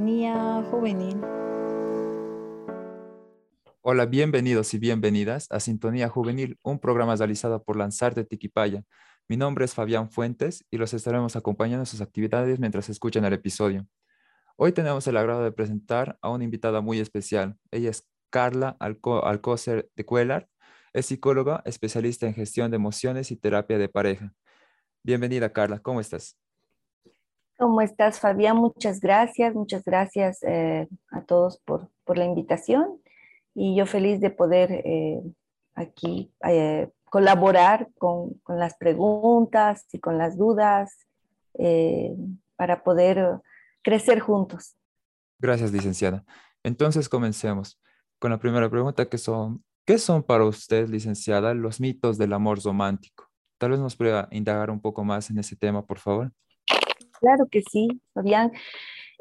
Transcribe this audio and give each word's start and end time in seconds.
Sintonía 0.00 0.64
Juvenil. 0.70 1.20
Hola, 3.82 4.06
bienvenidos 4.06 4.72
y 4.72 4.78
bienvenidas 4.78 5.46
a 5.50 5.60
Sintonía 5.60 6.08
Juvenil, 6.08 6.58
un 6.62 6.78
programa 6.78 7.16
realizado 7.16 7.62
por 7.62 7.76
Lanzarte 7.76 8.24
Tiquipaya. 8.24 8.82
Mi 9.28 9.36
nombre 9.36 9.66
es 9.66 9.74
Fabián 9.74 10.10
Fuentes 10.10 10.64
y 10.70 10.78
los 10.78 10.94
estaremos 10.94 11.36
acompañando 11.36 11.82
en 11.82 11.86
sus 11.86 12.00
actividades 12.00 12.58
mientras 12.58 12.88
escuchan 12.88 13.26
el 13.26 13.34
episodio. 13.34 13.86
Hoy 14.56 14.72
tenemos 14.72 15.06
el 15.06 15.18
agrado 15.18 15.44
de 15.44 15.52
presentar 15.52 16.16
a 16.22 16.30
una 16.30 16.44
invitada 16.44 16.80
muy 16.80 16.98
especial. 16.98 17.58
Ella 17.70 17.90
es 17.90 18.08
Carla 18.30 18.78
Alcócer 18.80 19.90
de 19.96 20.06
Cuellar. 20.06 20.48
Es 20.94 21.04
psicóloga, 21.04 21.60
especialista 21.66 22.26
en 22.26 22.32
gestión 22.32 22.70
de 22.70 22.76
emociones 22.76 23.30
y 23.30 23.36
terapia 23.36 23.76
de 23.76 23.90
pareja. 23.90 24.32
Bienvenida, 25.02 25.52
Carla. 25.52 25.78
¿Cómo 25.80 26.00
estás? 26.00 26.39
¿Cómo 27.60 27.82
estás, 27.82 28.20
Fabián? 28.20 28.56
Muchas 28.56 29.00
gracias. 29.00 29.54
Muchas 29.54 29.84
gracias 29.84 30.42
eh, 30.44 30.88
a 31.10 31.20
todos 31.20 31.58
por, 31.58 31.90
por, 32.04 32.16
la 32.16 32.24
invitación. 32.24 33.02
Y 33.54 33.76
yo 33.76 33.84
feliz 33.84 34.18
de 34.18 34.30
poder 34.30 34.72
eh, 34.72 35.20
aquí 35.74 36.32
eh, 36.48 36.88
colaborar 37.04 37.90
con, 37.98 38.32
con, 38.44 38.58
las 38.58 38.78
preguntas 38.78 39.84
y 39.92 39.98
con 40.00 40.16
las 40.16 40.38
dudas 40.38 41.06
para 42.56 42.82
poder 42.82 43.40
crecer 43.82 44.20
juntos. 44.20 44.74
Gracias, 45.38 45.70
licenciada. 45.70 46.24
Entonces, 46.62 47.10
comencemos 47.10 47.78
con 48.18 48.30
la 48.30 48.38
primera 48.38 48.70
pregunta, 48.70 49.04
que 49.04 49.18
son, 49.18 49.62
¿qué 49.84 49.98
son 49.98 50.22
para 50.22 50.46
usted, 50.46 50.88
licenciada, 50.88 51.52
los 51.52 51.78
mitos 51.78 52.16
del 52.16 52.32
amor 52.32 52.58
romántico? 52.64 53.28
Tal 53.58 53.72
vez 53.72 53.80
nos 53.80 53.96
pueda 53.96 54.28
indagar 54.30 54.70
un 54.70 54.80
poco 54.80 55.04
más 55.04 55.28
en 55.28 55.38
ese 55.38 55.56
tema, 55.56 55.84
por 55.84 55.98
favor. 55.98 56.32
Claro 57.20 57.46
que 57.50 57.62
sí, 57.62 57.88
Fabián. 58.14 58.52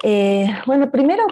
Eh, 0.03 0.47
bueno, 0.65 0.89
primero 0.89 1.25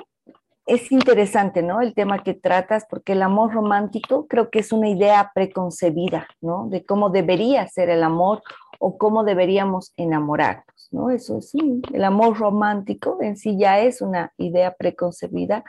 es 0.66 0.91
interesante, 0.91 1.64
¿no? 1.64 1.81
El 1.81 1.94
tema 1.94 2.23
que 2.23 2.33
tratas, 2.33 2.86
porque 2.89 3.14
el 3.14 3.22
amor 3.22 3.53
romántico 3.53 4.28
creo 4.28 4.50
que 4.50 4.59
es 4.59 4.73
una 4.73 4.89
idea 4.89 5.31
preconcebida, 5.33 6.28
¿no? 6.41 6.67
De 6.69 6.86
cómo 6.86 7.09
debería 7.09 7.66
ser 7.67 7.89
el 7.89 8.03
amor 8.03 8.44
o 8.80 8.97
cómo 8.97 9.23
deberíamos 9.23 9.94
enamorarnos, 9.95 10.89
¿no? 10.91 11.09
Eso 11.09 11.41
sí, 11.41 11.81
el 11.94 12.03
amor 12.03 12.38
romántico 12.38 13.19
en 13.22 13.38
sí 13.38 13.58
ya 13.58 13.80
es 13.80 14.02
una 14.02 14.34
idea 14.38 14.75
preconcebida, 14.75 15.63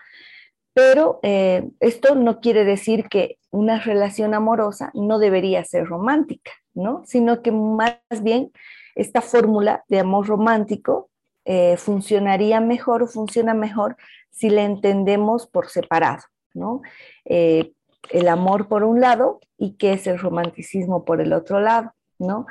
pero 0.75 1.21
eh, 1.23 1.69
esto 1.79 2.17
no 2.17 2.41
quiere 2.41 2.65
decir 2.65 3.09
que 3.09 3.39
una 3.51 3.79
relación 3.79 4.35
amorosa 4.35 4.91
no 4.95 5.21
debería 5.21 5.65
ser 5.65 5.87
romántica, 5.87 6.51
¿no? 6.75 7.03
Sino 7.05 7.41
que 7.41 7.53
más 7.53 8.01
bien 8.23 8.51
esta 8.99 9.21
fórmula 9.21 9.85
de 9.89 10.01
amor 10.01 10.27
romántico 10.27 11.09
eh, 11.45 11.77
funcionaría 11.77 12.61
mejor 12.61 13.05
o 13.05 13.07
funciona 13.07 13.55
mejor 13.55 13.97
si 14.29 14.51
la 14.51 14.65
entendemos 14.65 15.47
por 15.47 15.69
separado, 15.69 16.25
¿no? 16.53 16.83
Eh, 17.25 17.73
el 18.11 18.29
amor 18.29 18.67
por 18.69 18.83
un 18.83 19.01
lado 19.01 19.39
y 19.57 19.75
qué 19.75 19.93
es 19.93 20.07
el 20.09 20.19
romanticismo 20.19 21.05
por 21.05 21.21
el 21.21 21.33
otro 21.33 21.61
lado, 21.61 21.93
¿no? 22.19 22.47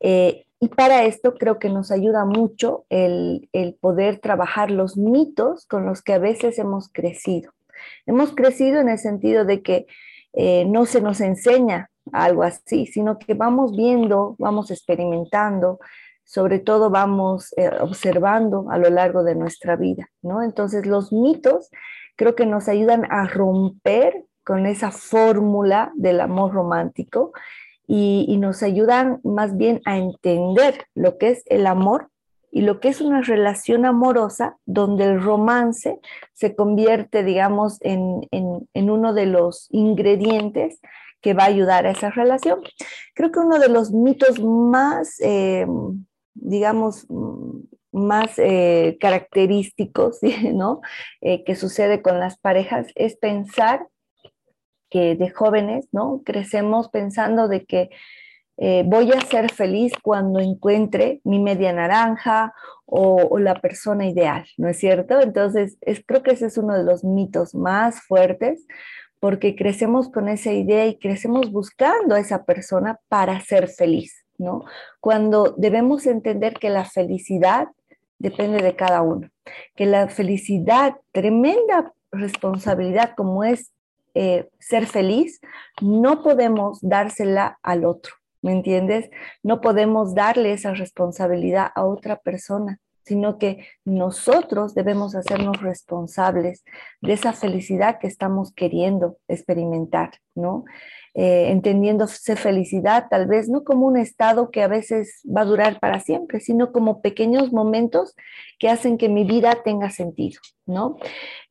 Eh, 0.00 0.44
y 0.60 0.68
para 0.68 1.04
esto 1.04 1.34
creo 1.34 1.58
que 1.58 1.70
nos 1.70 1.90
ayuda 1.90 2.26
mucho 2.26 2.84
el, 2.90 3.48
el, 3.54 3.74
poder 3.74 4.18
trabajar 4.18 4.70
los 4.70 4.98
mitos 4.98 5.64
con 5.64 5.86
los 5.86 6.02
que 6.02 6.12
a 6.12 6.18
veces 6.18 6.58
hemos 6.58 6.90
crecido. 6.92 7.52
Hemos 8.04 8.32
crecido 8.32 8.80
en 8.80 8.90
el 8.90 8.98
sentido 8.98 9.46
de 9.46 9.62
que 9.62 9.86
no 10.66 10.84
se 10.84 11.00
nos 11.00 11.20
enseña 11.20 11.89
algo 12.12 12.42
así, 12.42 12.86
sino 12.86 13.18
que 13.18 13.34
vamos 13.34 13.76
viendo, 13.76 14.36
vamos 14.38 14.70
experimentando, 14.70 15.78
sobre 16.24 16.60
todo 16.60 16.90
vamos 16.90 17.52
eh, 17.56 17.70
observando 17.80 18.70
a 18.70 18.78
lo 18.78 18.88
largo 18.90 19.24
de 19.24 19.34
nuestra 19.34 19.76
vida, 19.76 20.08
¿no? 20.22 20.42
Entonces 20.42 20.86
los 20.86 21.12
mitos 21.12 21.70
creo 22.16 22.34
que 22.34 22.46
nos 22.46 22.68
ayudan 22.68 23.04
a 23.10 23.26
romper 23.26 24.26
con 24.44 24.66
esa 24.66 24.90
fórmula 24.90 25.92
del 25.96 26.20
amor 26.20 26.52
romántico 26.52 27.32
y, 27.86 28.36
nos 28.36 28.62
ayudan 28.62 29.20
más 29.24 29.56
bien 29.56 29.80
a 29.84 29.96
entender 29.96 30.86
lo 30.94 31.18
que 31.18 31.30
es 31.30 31.42
el 31.46 31.66
amor 31.66 32.08
y 32.52 32.60
lo 32.60 32.78
que 32.78 32.88
es 32.88 33.00
una 33.00 33.20
relación 33.20 33.84
amorosa 33.84 34.56
donde 34.64 35.04
el 35.04 35.20
romance 35.20 35.98
se 36.32 36.54
convierte, 36.54 37.24
digamos, 37.24 37.78
en, 37.80 38.20
en 38.30 38.90
uno 38.90 39.12
de 39.12 39.26
los 39.26 39.66
ingredientes 39.70 40.80
que 41.20 41.34
va 41.34 41.44
a 41.44 41.46
ayudar 41.46 41.86
a 41.86 41.90
esa 41.90 42.10
relación. 42.10 42.60
Creo 43.14 43.30
que 43.30 43.40
uno 43.40 43.58
de 43.58 43.68
los 43.68 43.92
mitos 43.92 44.40
más, 44.40 45.20
eh, 45.20 45.66
digamos, 46.34 47.06
más 47.92 48.38
eh, 48.38 48.96
característicos, 49.00 50.18
¿no? 50.54 50.80
Eh, 51.20 51.44
que 51.44 51.56
sucede 51.56 52.02
con 52.02 52.18
las 52.18 52.38
parejas 52.38 52.88
es 52.94 53.16
pensar 53.16 53.86
que 54.88 55.14
de 55.14 55.30
jóvenes, 55.30 55.86
¿no? 55.92 56.22
Crecemos 56.24 56.88
pensando 56.88 57.48
de 57.48 57.64
que 57.64 57.90
voy 58.84 59.10
a 59.10 59.20
ser 59.22 59.50
feliz 59.50 59.94
cuando 60.02 60.38
encuentre 60.38 61.22
mi 61.24 61.38
media 61.38 61.72
naranja 61.72 62.52
o, 62.84 63.26
o, 63.30 63.38
la 63.38 63.54
persona 63.54 64.06
ideal, 64.06 64.44
¿no 64.58 64.68
es 64.68 64.78
cierto? 64.78 65.18
Entonces, 65.22 65.78
es, 65.80 66.04
creo 66.04 66.22
que 66.22 66.32
ese 66.32 66.44
es 66.44 66.58
uno 66.58 66.76
de 66.76 66.84
los 66.84 67.02
mitos 67.02 67.54
más 67.54 68.02
fuertes, 68.02 68.66
porque 69.20 69.54
crecemos 69.54 70.08
con 70.08 70.28
esa 70.28 70.52
idea 70.52 70.86
y 70.86 70.96
crecemos 70.96 71.52
buscando 71.52 72.14
a 72.14 72.20
esa 72.20 72.44
persona 72.44 72.98
para 73.08 73.40
ser 73.42 73.68
feliz, 73.68 74.24
¿no? 74.38 74.64
Cuando 74.98 75.54
debemos 75.56 76.06
entender 76.06 76.54
que 76.54 76.70
la 76.70 76.86
felicidad 76.86 77.68
depende 78.18 78.62
de 78.62 78.74
cada 78.74 79.02
uno, 79.02 79.30
que 79.76 79.86
la 79.86 80.08
felicidad, 80.08 80.96
tremenda 81.12 81.92
responsabilidad 82.10 83.14
como 83.16 83.44
es 83.44 83.72
eh, 84.14 84.48
ser 84.58 84.86
feliz, 84.86 85.40
no 85.80 86.22
podemos 86.22 86.78
dársela 86.80 87.58
al 87.62 87.84
otro, 87.84 88.14
¿me 88.42 88.52
entiendes? 88.52 89.10
No 89.42 89.60
podemos 89.60 90.14
darle 90.14 90.52
esa 90.52 90.72
responsabilidad 90.74 91.70
a 91.74 91.84
otra 91.84 92.16
persona 92.16 92.80
sino 93.10 93.38
que 93.38 93.66
nosotros 93.84 94.72
debemos 94.72 95.16
hacernos 95.16 95.60
responsables 95.60 96.64
de 97.00 97.14
esa 97.14 97.32
felicidad 97.32 97.98
que 97.98 98.06
estamos 98.06 98.52
queriendo 98.52 99.16
experimentar, 99.26 100.12
¿no? 100.36 100.64
Eh, 101.14 101.50
entendiéndose 101.50 102.36
felicidad 102.36 103.08
tal 103.10 103.26
vez 103.26 103.48
no 103.48 103.64
como 103.64 103.88
un 103.88 103.96
estado 103.96 104.52
que 104.52 104.62
a 104.62 104.68
veces 104.68 105.22
va 105.26 105.40
a 105.40 105.44
durar 105.44 105.80
para 105.80 105.98
siempre, 105.98 106.38
sino 106.38 106.70
como 106.70 107.02
pequeños 107.02 107.52
momentos 107.52 108.14
que 108.60 108.68
hacen 108.68 108.96
que 108.96 109.08
mi 109.08 109.24
vida 109.24 109.58
tenga 109.64 109.90
sentido, 109.90 110.40
¿no? 110.66 110.96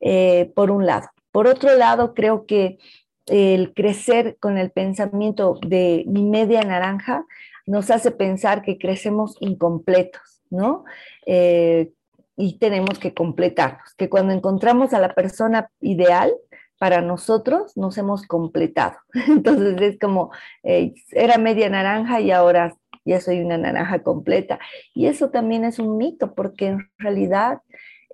Eh, 0.00 0.50
por 0.54 0.70
un 0.70 0.86
lado. 0.86 1.08
Por 1.30 1.46
otro 1.46 1.76
lado, 1.76 2.14
creo 2.14 2.46
que 2.46 2.78
el 3.26 3.74
crecer 3.74 4.38
con 4.40 4.56
el 4.56 4.70
pensamiento 4.70 5.58
de 5.60 6.04
mi 6.06 6.22
media 6.24 6.62
naranja 6.62 7.26
nos 7.66 7.90
hace 7.90 8.12
pensar 8.12 8.62
que 8.62 8.78
crecemos 8.78 9.36
incompletos 9.40 10.39
¿no? 10.50 10.84
Eh, 11.26 11.92
y 12.36 12.58
tenemos 12.58 12.98
que 12.98 13.14
completarnos, 13.14 13.94
que 13.94 14.08
cuando 14.08 14.32
encontramos 14.32 14.92
a 14.94 15.00
la 15.00 15.14
persona 15.14 15.70
ideal, 15.80 16.32
para 16.80 17.02
nosotros 17.02 17.76
nos 17.76 17.98
hemos 17.98 18.26
completado. 18.26 18.96
Entonces 19.28 19.80
es 19.82 19.98
como, 19.98 20.30
eh, 20.62 20.94
era 21.10 21.36
media 21.36 21.68
naranja 21.68 22.22
y 22.22 22.30
ahora 22.30 22.74
ya 23.04 23.20
soy 23.20 23.40
una 23.40 23.58
naranja 23.58 24.02
completa. 24.02 24.58
Y 24.94 25.06
eso 25.06 25.30
también 25.30 25.64
es 25.64 25.78
un 25.78 25.98
mito, 25.98 26.34
porque 26.34 26.68
en 26.68 26.90
realidad 26.96 27.60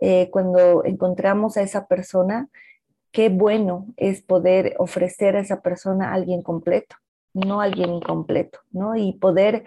eh, 0.00 0.30
cuando 0.32 0.84
encontramos 0.84 1.56
a 1.56 1.62
esa 1.62 1.86
persona, 1.86 2.48
qué 3.12 3.28
bueno 3.28 3.86
es 3.96 4.22
poder 4.22 4.74
ofrecer 4.78 5.36
a 5.36 5.40
esa 5.40 5.62
persona 5.62 6.10
a 6.10 6.14
alguien 6.14 6.42
completo, 6.42 6.96
no 7.34 7.60
alguien 7.60 7.94
incompleto, 7.94 8.58
¿no? 8.72 8.96
Y 8.96 9.12
poder 9.12 9.64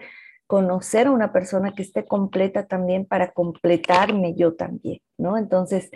conocer 0.50 1.06
a 1.06 1.12
una 1.12 1.32
persona 1.32 1.74
que 1.74 1.82
esté 1.82 2.06
completa 2.06 2.66
también 2.66 3.06
para 3.06 3.30
completarme 3.30 4.34
yo 4.34 4.56
también, 4.56 4.98
¿no? 5.16 5.38
Entonces, 5.38 5.92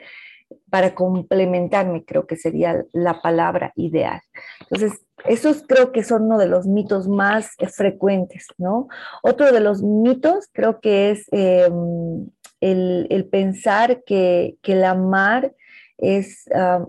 para 0.70 0.94
complementarme 0.94 2.04
creo 2.04 2.28
que 2.28 2.36
sería 2.36 2.84
la 2.92 3.20
palabra 3.20 3.72
ideal. 3.74 4.20
Entonces, 4.60 5.00
esos 5.24 5.64
creo 5.66 5.90
que 5.90 6.04
son 6.04 6.26
uno 6.26 6.38
de 6.38 6.46
los 6.46 6.68
mitos 6.68 7.08
más 7.08 7.50
eh, 7.58 7.66
frecuentes, 7.66 8.46
¿no? 8.56 8.86
Otro 9.24 9.50
de 9.50 9.58
los 9.58 9.82
mitos 9.82 10.48
creo 10.52 10.78
que 10.78 11.10
es 11.10 11.26
em, 11.32 12.28
el, 12.60 13.28
pensar 13.32 14.04
que, 14.04 14.56
el 14.62 14.84
amar 14.84 15.52
es 15.98 16.44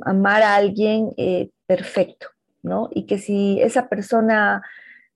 amar 0.06 0.44
a 0.44 0.54
alguien 0.54 1.14
eh, 1.18 1.50
perfecto, 1.66 2.28
¿no? 2.62 2.90
Y 2.92 3.08
que 3.08 3.18
si 3.18 3.60
esa 3.60 3.90
persona 3.90 4.62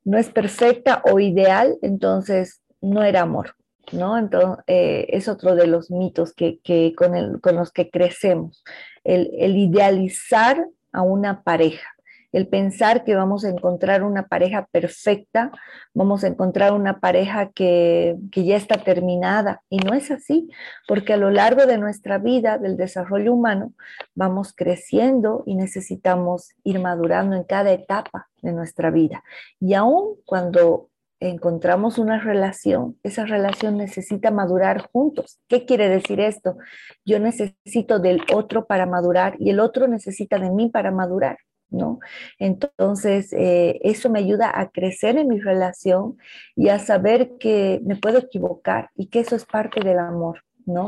no 0.09 0.17
es 0.17 0.29
perfecta 0.29 1.03
o 1.05 1.19
ideal, 1.19 1.77
entonces 1.83 2.63
no 2.81 3.03
era 3.03 3.21
amor, 3.21 3.55
¿no? 3.91 4.17
Entonces, 4.17 4.63
eh, 4.65 5.05
es 5.09 5.27
otro 5.27 5.53
de 5.53 5.67
los 5.67 5.91
mitos 5.91 6.33
que, 6.33 6.59
con, 6.97 7.55
los 7.55 7.71
que 7.71 7.91
crecemos, 7.91 8.63
el, 9.03 9.55
idealizar 9.55 10.65
a 10.91 11.03
una 11.03 11.43
pareja, 11.43 11.87
el 12.31 12.47
pensar 12.47 13.03
que 13.03 13.15
vamos 13.15 13.43
a 13.45 13.49
encontrar 13.49 14.03
una 14.03 14.27
pareja 14.27 14.67
perfecta, 14.71 15.51
vamos 15.93 16.23
a 16.23 16.27
encontrar 16.27 16.73
una 16.73 16.99
pareja 16.99 17.51
que, 17.51 18.17
que, 18.31 18.45
ya 18.45 18.55
está 18.55 18.77
terminada. 18.83 19.61
Y 19.69 19.77
no 19.77 19.93
es 19.93 20.11
así, 20.11 20.49
porque 20.87 21.13
a 21.13 21.17
lo 21.17 21.31
largo 21.31 21.65
de 21.65 21.77
nuestra 21.77 22.17
vida, 22.17 22.57
del 22.57 22.77
desarrollo 22.77 23.33
humano, 23.33 23.73
vamos 24.15 24.53
creciendo 24.53 25.43
y 25.45 25.55
necesitamos 25.55 26.49
ir 26.63 26.79
madurando 26.79 27.35
en 27.35 27.43
cada 27.43 27.71
etapa 27.71 28.29
de 28.41 28.53
nuestra 28.53 28.91
vida. 28.91 29.23
Y 29.59 29.73
aún 29.73 30.15
cuando 30.25 30.89
encontramos 31.19 31.97
una 31.97 32.19
relación, 32.19 32.97
esa 33.03 33.25
relación 33.25 33.77
necesita 33.77 34.31
madurar 34.31 34.89
juntos. 34.91 35.39
¿Qué 35.47 35.65
quiere 35.65 35.89
decir 35.89 36.19
esto? 36.19 36.57
Yo 37.05 37.19
necesito 37.19 37.99
del 37.99 38.21
otro 38.33 38.65
para 38.65 38.85
madurar 38.85 39.35
y 39.39 39.49
el 39.49 39.59
otro 39.59 39.87
necesita 39.87 40.39
de 40.39 40.49
mí 40.49 40.69
para 40.69 40.91
madurar, 40.91 41.37
¿no? 41.69 41.99
Entonces, 42.39 43.33
eh, 43.33 43.79
eso 43.83 44.09
me 44.09 44.19
ayuda 44.19 44.51
a 44.53 44.69
crecer 44.69 45.17
en 45.17 45.27
mi 45.27 45.39
relación 45.39 46.17
y 46.55 46.69
a 46.69 46.79
saber 46.79 47.37
que 47.39 47.79
me 47.83 47.95
puedo 47.95 48.19
equivocar 48.19 48.89
y 48.95 49.07
que 49.07 49.19
eso 49.19 49.35
es 49.35 49.45
parte 49.45 49.81
del 49.81 49.99
amor, 49.99 50.43
¿no? 50.65 50.85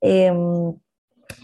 Em, 0.00 0.74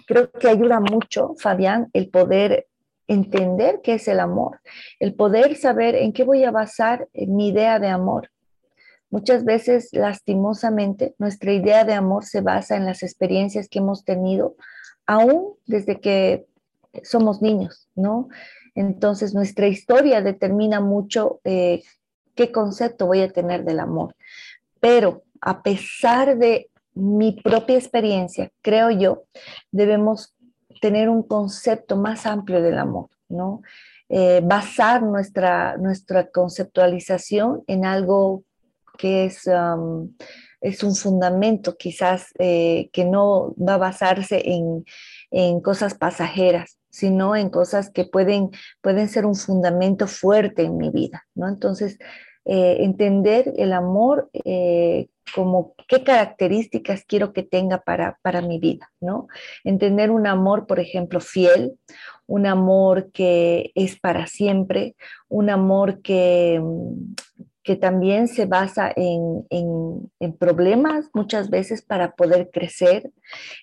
creo 0.07 0.31
que 0.31 0.49
ayuda 0.49 0.81
mucho, 0.81 1.35
Fabián, 1.39 1.89
el 1.93 2.09
poder 2.09 2.67
entender 3.09 3.81
qué 3.83 3.95
es 3.95 4.09
el 4.09 4.21
amor, 4.21 4.61
el 5.01 5.15
poder 5.15 5.57
saber 5.57 5.95
en 5.97 6.13
qué 6.13 6.25
voy 6.25 6.45
a 6.45 6.51
basar 6.51 7.09
mi 7.15 7.49
idea 7.49 7.79
de 7.79 7.89
amor. 7.89 8.31
Muchas 9.11 9.45
veces, 9.45 9.91
lastimosamente, 9.93 11.15
nuestra 11.19 11.53
idea 11.53 11.85
de 11.85 11.93
amor 11.93 12.25
se 12.25 12.41
basa 12.41 12.77
en 12.77 12.87
las 12.87 13.03
experiencias 13.03 13.69
que 13.69 13.81
hemos 13.81 14.05
tenido, 14.05 14.57
aún 15.07 15.55
desde 15.67 16.01
que 16.01 16.47
somos 17.03 17.43
niños, 17.43 17.89
¿no? 17.95 18.29
Entonces, 18.75 19.35
nuestra 19.35 19.67
historia 19.67 20.23
determina 20.23 20.81
mucho 20.81 21.41
eh, 21.45 21.83
qué 22.35 22.51
concepto 22.53 23.07
voy 23.07 23.21
a 23.21 23.33
tener 23.33 23.65
del 23.65 23.81
amor. 23.81 24.15
Pero 24.81 25.25
a 25.41 25.63
pesar 25.63 26.39
de 26.39 26.71
mi 26.95 27.33
propia 27.33 27.77
experiencia, 27.77 28.51
creo 28.63 28.91
yo, 28.91 29.25
debemos 29.71 30.35
tener 30.81 31.09
un 31.09 31.23
concepto 31.23 31.97
más 31.97 32.27
amplio 32.27 32.63
del 32.63 32.79
amor, 32.79 33.09
¿no? 33.29 33.63
Eh, 34.09 34.43
basar 34.45 35.03
nuestra, 35.03 35.77
nuestra 35.79 36.29
conceptualización 36.29 37.63
en 37.67 37.87
algo 37.87 38.45
que 38.99 39.25
es, 39.25 39.47
um, 39.47 40.15
es 40.61 40.83
un 40.83 40.95
fundamento 40.95 41.77
quizás 41.77 42.27
eh, 42.39 42.91
que 42.93 43.07
no 43.07 43.55
va 43.57 43.75
a 43.75 43.79
basarse 43.79 44.43
en, 44.45 44.85
en, 45.31 45.61
cosas 45.61 45.95
pasajeras, 45.95 46.77
sino 46.93 47.35
en 47.35 47.51
cosas 47.51 47.91
que 47.91 48.05
pueden, 48.05 48.51
pueden 48.81 49.09
ser 49.09 49.27
un 49.27 49.35
fundamento 49.35 50.07
fuerte 50.07 50.63
en 50.63 50.77
mi 50.77 50.91
vida, 50.91 51.27
¿no? 51.35 51.49
Entonces, 51.49 51.99
eh, 52.45 52.77
entender 52.81 53.53
el 53.57 53.73
amor 53.73 54.31
como 55.35 55.75
qué 55.89 56.05
características 56.05 57.05
quiero 57.05 57.33
que 57.33 57.43
tenga 57.43 57.81
para, 57.81 58.19
para 58.23 58.43
mi 58.43 58.59
vida, 58.59 58.91
¿no? 59.01 59.29
Entender 59.65 60.11
un 60.11 60.27
amor, 60.27 60.67
por 60.67 60.81
ejemplo, 60.81 61.21
fiel, 61.21 61.73
un 62.27 62.47
amor 62.47 63.11
que 63.13 63.73
es 63.75 63.99
para 63.99 64.27
siempre, 64.27 64.95
un 65.29 65.51
amor 65.51 66.03
que, 66.03 66.61
que 67.63 67.77
también 67.77 68.29
se 68.29 68.47
basa 68.47 68.93
en, 68.95 69.47
problemas 70.39 71.11
muchas 71.13 71.51
veces 71.51 71.83
para 71.83 72.13
poder 72.13 72.51
crecer, 72.53 73.11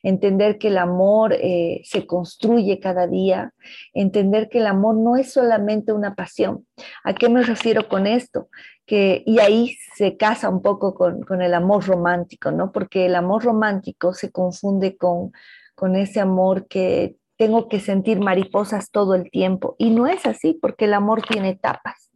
entender 0.04 0.58
que 0.58 0.70
el 0.70 0.78
amor 0.78 1.34
eh, 1.34 1.82
se 1.84 2.06
construye 2.06 2.80
cada 2.80 3.08
día, 3.08 3.54
entender 3.94 4.50
que 4.50 4.60
el 4.60 4.68
amor 4.68 4.96
no 4.96 5.18
es 5.18 5.34
solamente 5.34 5.92
una 5.92 6.16
pasión. 6.16 6.66
¿A 7.04 7.14
qué 7.14 7.28
me 7.30 7.44
refiero 7.44 7.88
con 7.90 8.08
esto? 8.08 8.50
Que, 8.86 9.24
y 9.26 9.40
ahí 9.40 9.76
se 9.96 10.18
casa 10.18 10.50
un 10.50 10.62
poco 10.62 10.96
con, 10.96 11.22
con, 11.24 11.42
el 11.42 11.54
amor 11.54 11.86
romántico, 11.86 12.52
¿no? 12.52 12.72
Porque 12.72 13.06
el 13.06 13.16
amor 13.16 13.44
romántico 13.44 14.14
se 14.14 14.32
confunde 14.32 14.98
con, 14.98 15.32
con 15.76 15.96
ese 15.96 16.20
amor 16.20 16.68
que 16.68 17.16
tengo 17.38 17.70
que 17.70 17.80
sentir 17.80 18.20
mariposas 18.20 18.92
todo 18.92 19.16
el 19.16 19.30
tiempo. 19.32 19.76
Y 19.78 19.92
no 19.92 20.08
es 20.08 20.26
así, 20.26 20.58
porque 20.62 20.86
el 20.86 20.94
amor 20.94 21.22
tiene 21.22 21.50
etapas. 21.50 22.09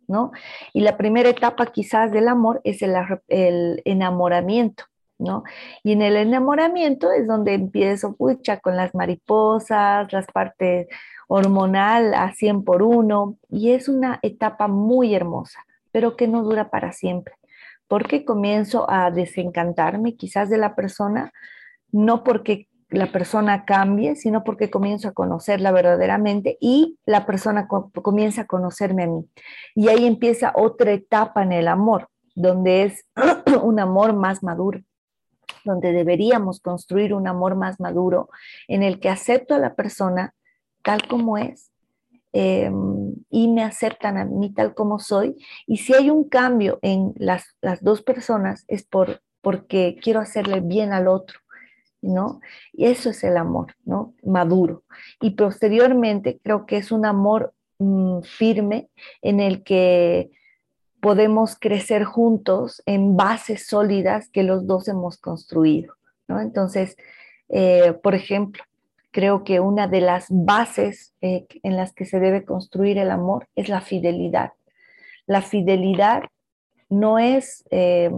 Y 0.74 0.81
la 0.81 0.98
primera 0.98 1.30
etapa 1.30 1.68
quizás 1.68 2.12
del 2.12 2.27
amor 2.27 2.62
es 2.63 2.81
el, 2.81 3.81
enamoramiento, 3.86 4.86
¿no? 5.18 5.44
Y 5.83 5.94
en 5.94 6.01
el 6.01 6.18
enamoramiento 6.18 7.12
es 7.12 7.27
donde 7.27 7.54
empiezo, 7.54 8.15
pucha, 8.15 8.60
con 8.60 8.75
las 8.75 8.94
mariposas, 8.95 10.12
las 10.12 10.27
partes 10.27 10.88
hormonal 11.27 12.13
a 12.13 12.33
100 12.33 12.63
por 12.63 12.83
uno, 12.83 13.38
y 13.50 13.71
es 13.71 13.88
una 13.89 14.19
etapa 14.21 14.68
muy 14.68 15.15
hermosa, 15.15 15.65
pero 15.92 16.15
que 16.15 16.27
no 16.27 16.44
dura 16.44 16.69
para 16.69 16.92
siempre, 16.92 17.36
porque 17.88 18.25
comienzo 18.25 18.89
a 18.89 19.10
desencantarme 19.12 20.15
quizás 20.15 20.50
de 20.50 20.57
la 20.57 20.75
persona, 20.75 21.31
no 21.92 22.24
porque 22.24 22.68
la 22.93 23.11
persona 23.11 23.65
cambie, 23.65 24.15
sino 24.15 24.43
porque 24.43 24.69
comienzo 24.69 25.07
a 25.07 25.13
conocerla 25.13 25.71
verdaderamente 25.71 26.57
y 26.59 26.97
la 27.05 27.25
persona 27.25 27.67
comienza 27.67 28.41
a 28.41 28.47
conocerme 28.47 29.03
a 29.03 29.07
mí. 29.07 29.25
Y 29.75 29.89
ahí 29.89 30.05
empieza 30.05 30.53
otra 30.55 30.91
etapa 30.91 31.43
en 31.43 31.51
el 31.51 31.67
amor, 31.67 32.09
donde 32.35 32.83
es 32.83 33.05
un 33.63 33.79
amor 33.79 34.13
más 34.13 34.43
maduro, 34.43 34.81
donde 35.65 35.91
deberíamos 35.91 36.59
construir 36.59 37.13
un 37.13 37.27
amor 37.27 37.55
más 37.55 37.79
maduro 37.79 38.29
en 38.67 38.83
el 38.83 38.99
que 38.99 39.09
acepto 39.09 39.55
a 39.55 39.59
la 39.59 39.75
persona 39.75 40.33
tal 40.83 41.07
como 41.07 41.37
es 41.37 41.71
em, 42.33 43.15
y 43.29 43.47
me 43.47 43.63
aceptan 43.63 44.17
a 44.17 44.25
mí 44.25 44.53
tal 44.53 44.73
como 44.73 44.99
soy. 44.99 45.37
Y 45.65 45.77
si 45.77 45.93
hay 45.93 46.09
un 46.09 46.27
cambio 46.29 46.79
en 46.81 47.13
las, 47.15 47.55
las 47.61 47.83
dos 47.83 48.01
personas 48.01 48.65
es 48.67 48.83
por, 48.83 49.21
porque 49.41 49.97
quiero 50.01 50.19
hacerle 50.19 50.59
bien 50.59 50.93
al 50.93 51.07
otro 51.07 51.42
¿no? 52.03 52.41
Y 52.73 52.85
eso 52.85 53.09
es 53.09 53.23
el 53.23 53.38
amor, 53.38 53.75
¿no? 53.85 54.13
Maduro. 54.23 54.83
Y 55.21 55.31
posteriormente 55.31 56.39
creo 56.44 56.65
que 56.65 56.77
es 56.77 56.91
un 56.91 57.05
amor 57.05 57.53
mm, 57.79 58.21
firme 58.21 58.89
en 59.21 59.39
el 59.39 59.63
que 59.63 60.31
podemos 61.01 61.57
crecer 61.59 62.03
juntos 62.03 62.81
en 62.85 63.17
bases 63.17 63.67
sólidas 63.67 64.29
que 64.29 64.44
los 64.44 64.67
dos 64.67 64.88
hemos 64.88 65.17
construido, 65.17 65.95
¿no? 66.27 66.39
Entonces, 66.39 66.95
eh, 67.50 67.94
por 68.01 68.15
ejemplo, 68.15 68.63
creo 69.11 69.44
que 69.44 69.59
una 69.59 69.88
de 69.88 70.01
las 70.01 70.27
bases 70.29 71.13
eh, 71.21 71.45
en 71.61 71.77
las 71.77 71.94
que 71.94 72.05
se 72.05 72.19
debe 72.19 72.45
construir 72.45 72.97
el 72.97 73.11
amor 73.11 73.47
es 73.55 73.69
la 73.69 73.81
fidelidad. 73.81 74.53
La 75.25 75.41
fidelidad 75.41 76.23
no 76.89 77.19
es, 77.19 77.65
eh, 77.69 78.11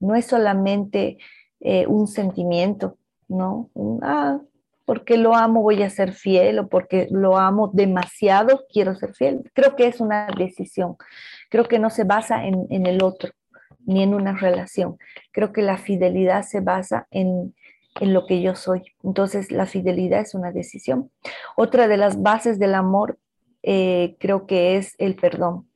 no 0.00 0.14
es 0.14 0.26
solamente 0.26 1.18
eh, 1.62 1.86
un 1.86 2.06
sentimiento, 2.06 2.96
¿no? 3.28 3.70
ah, 4.02 4.38
porque 4.84 5.16
lo 5.16 5.34
amo 5.34 5.62
voy 5.62 5.82
a 5.82 5.90
ser 5.90 6.12
fiel 6.12 6.58
o 6.58 6.68
porque 6.68 7.08
lo 7.10 7.38
amo 7.38 7.70
demasiado 7.72 8.64
quiero 8.70 8.94
ser 8.94 9.14
fiel. 9.14 9.50
Creo 9.54 9.76
que 9.76 9.86
es 9.86 10.00
una 10.00 10.26
decisión. 10.36 10.96
Creo 11.48 11.64
que 11.64 11.78
no 11.78 11.88
se 11.88 12.04
basa 12.04 12.44
en, 12.44 12.66
en 12.68 12.86
el 12.86 13.02
otro 13.02 13.30
ni 13.86 14.02
en 14.02 14.14
una 14.14 14.32
relación. 14.32 14.98
Creo 15.32 15.52
que 15.52 15.62
la 15.62 15.78
fidelidad 15.78 16.42
se 16.42 16.60
basa 16.60 17.06
en, 17.10 17.54
en 18.00 18.12
lo 18.12 18.26
que 18.26 18.42
yo 18.42 18.54
soy. 18.54 18.82
Entonces, 19.02 19.50
la 19.50 19.66
fidelidad 19.66 20.20
es 20.20 20.34
una 20.34 20.52
decisión. 20.52 21.10
Otra 21.56 21.88
de 21.88 21.96
las 21.96 22.22
bases 22.22 22.58
del 22.58 22.74
amor 22.74 23.18
eh, 23.62 24.16
creo 24.18 24.46
que 24.46 24.76
es 24.76 24.94
el 24.98 25.14
perdón. 25.14 25.68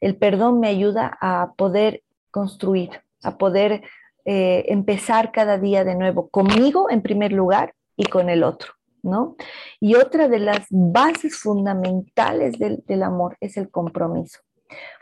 El 0.00 0.16
perdón 0.16 0.60
me 0.60 0.68
ayuda 0.68 1.16
a 1.20 1.54
poder 1.56 2.02
construir, 2.30 2.90
a 3.22 3.38
poder 3.38 3.82
eh, 4.24 4.66
empezar 4.68 5.32
cada 5.32 5.58
día 5.58 5.84
de 5.84 5.96
nuevo 5.96 6.28
conmigo 6.28 6.90
en 6.90 7.02
primer 7.02 7.32
lugar 7.32 7.74
y 7.96 8.04
con 8.04 8.30
el 8.30 8.44
otro, 8.44 8.72
¿no? 9.02 9.36
Y 9.80 9.96
otra 9.96 10.28
de 10.28 10.38
las 10.38 10.66
bases 10.70 11.38
fundamentales 11.38 12.56
del, 12.58 13.02
amor 13.02 13.36
es 13.40 13.56
el 13.56 13.70
compromiso, 13.70 14.40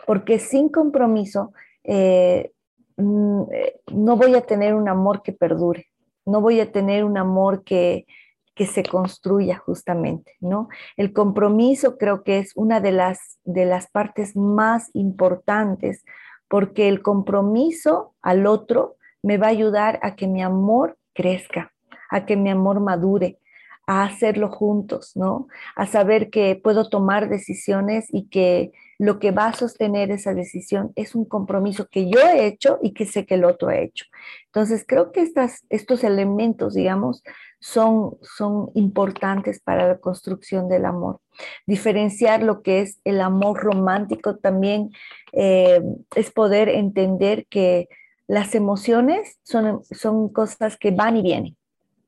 porque 0.07 0.39
sin 0.39 0.71
compromiso 0.71 1.53
eh, 1.85 2.53
mm, 2.97 3.43
eh, 3.53 3.81
no 3.93 4.17
voy 4.17 4.35
a 4.35 4.41
tener 4.41 4.75
un 4.75 4.89
amor 4.89 5.23
que 5.23 5.33
perdure, 5.33 5.87
no 6.25 6.41
voy 6.41 6.61
a 6.61 6.73
tener 6.73 7.05
un 7.05 7.19
amor 7.19 7.63
que, 7.63 8.07
que 8.55 8.67
se 8.67 8.83
construya 8.83 9.59
justamente, 9.59 10.37
¿no? 10.41 10.69
El 10.97 11.13
compromiso 11.13 11.99
creo 11.99 12.23
que 12.25 12.39
es 12.39 12.53
una 12.57 12.81
de 12.81 12.93
las, 12.93 13.39
de 13.45 13.67
las 13.67 13.91
partes 13.91 14.35
más 14.37 14.91
importantes 14.95 16.05
porque 16.49 16.89
el 16.89 17.01
compromiso 17.01 18.15
al 18.23 18.47
otro 18.47 18.97
me 19.23 19.39
va 19.39 19.47
a 19.47 19.51
ayudar 19.51 19.99
a 20.03 20.15
que 20.17 20.27
mi 20.27 20.43
amor 20.43 20.99
crezca, 21.15 21.73
a 22.11 22.27
que 22.27 22.37
mi 22.37 22.51
amor 22.51 22.81
madure, 22.81 23.39
a 23.87 24.05
hacerlo 24.05 24.51
juntos, 24.51 25.17
¿no? 25.17 25.49
A 25.75 25.87
saber 25.87 26.31
que 26.31 26.55
puedo 26.55 26.89
tomar 26.89 27.29
decisiones 27.29 28.07
y 28.13 28.29
que 28.29 28.71
lo 28.99 29.19
que 29.19 29.31
va 29.33 29.47
a 29.47 29.53
sostener 29.53 30.11
esa 30.11 30.35
decisión 30.35 30.93
es 30.95 31.15
un 31.15 31.25
compromiso 31.25 31.89
que 31.91 32.09
yo 32.09 32.21
he 32.21 32.47
hecho 32.47 32.79
y 32.83 32.93
que 32.93 33.07
sé 33.07 33.27
que 33.27 33.35
el 33.35 33.45
otro 33.45 33.69
ha 33.69 33.79
hecho. 33.79 34.05
Entonces, 34.47 34.85
creo 34.87 35.11
que 35.11 35.29
estos 35.71 36.05
elementos, 36.05 36.75
digamos, 36.75 37.25
son, 37.61 38.17
son 38.23 38.71
importantes 38.75 39.61
para 39.61 39.89
la 39.89 39.99
construcción 39.99 40.69
del 40.69 40.85
amor. 40.85 41.21
Diferenciar 41.67 42.43
lo 42.43 42.63
que 42.63 42.83
es 42.83 43.01
el 43.05 43.21
amor 43.21 43.59
romántico 43.61 44.37
también 44.37 44.91
eh, 45.33 45.81
es 46.15 46.31
poder 46.31 46.69
entender 46.69 47.47
que 47.49 47.89
las 48.31 48.55
emociones 48.55 49.41
son, 49.43 49.83
son 49.91 50.29
cosas 50.29 50.77
que 50.77 50.93
van 50.93 51.17
y 51.17 51.23
vienen. 51.23 51.57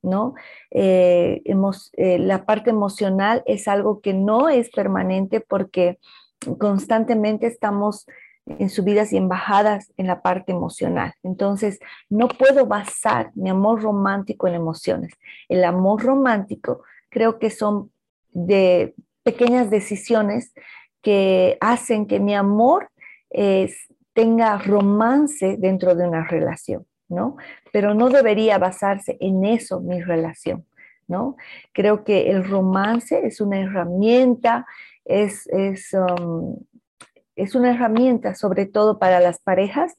¿no? 0.03 0.35
Eh, 0.71 1.43
eh, 1.45 2.19
la 2.21 2.45
parte 2.45 2.71
emocional 2.71 3.43
es 3.45 3.67
algo 3.67 4.01
que 4.01 4.15
no 4.15 4.49
es 4.49 4.71
permanente 4.71 5.41
porque 5.41 5.99
constantemente 6.59 7.49
estamos 7.49 8.07
en 8.47 8.71
subidas 8.71 9.13
y 9.13 9.17
en 9.17 9.29
bajadas 9.29 9.93
en 9.97 10.07
la 10.07 10.23
parte 10.23 10.53
emocional. 10.53 11.13
Entonces, 11.25 11.81
no 12.09 12.29
puedo 12.29 12.67
basar 12.67 13.33
mi 13.35 13.51
amor 13.51 13.83
romántico 13.83 14.47
en 14.47 14.55
emociones. 14.55 15.13
El 15.49 15.65
amor 15.65 16.05
romántico 16.05 16.83
creo 17.09 17.41
que 17.41 17.51
son 17.51 17.91
de 18.31 18.95
pequeñas 19.25 19.71
decisiones 19.71 20.55
que 21.01 21.59
hacen 21.61 22.07
que 22.07 22.21
mi 22.21 22.35
amor 22.35 22.91
tenga 24.13 24.59
romance 24.59 25.57
dentro 25.59 25.95
de 25.95 26.07
una 26.07 26.27
relación. 26.27 26.87
¿no? 27.13 27.37
Pero 27.73 27.95
no 27.95 28.09
debería 28.09 28.59
basarse 28.59 29.17
en 29.21 29.45
eso 29.45 29.81
mi 29.81 30.01
relación, 30.03 30.67
¿no? 31.07 31.37
Creo 31.73 32.05
que 32.05 32.31
el 32.31 32.45
romance 32.45 33.27
es 33.27 33.41
una 33.41 33.61
herramienta, 33.61 34.67
es, 35.05 35.47
es, 35.49 35.93
um, 35.93 36.57
es 37.37 37.55
una 37.55 37.73
herramienta 37.75 38.35
sobre 38.35 38.67
todo 38.67 38.99
para 38.99 39.21
las 39.21 39.39
parejas 39.41 39.95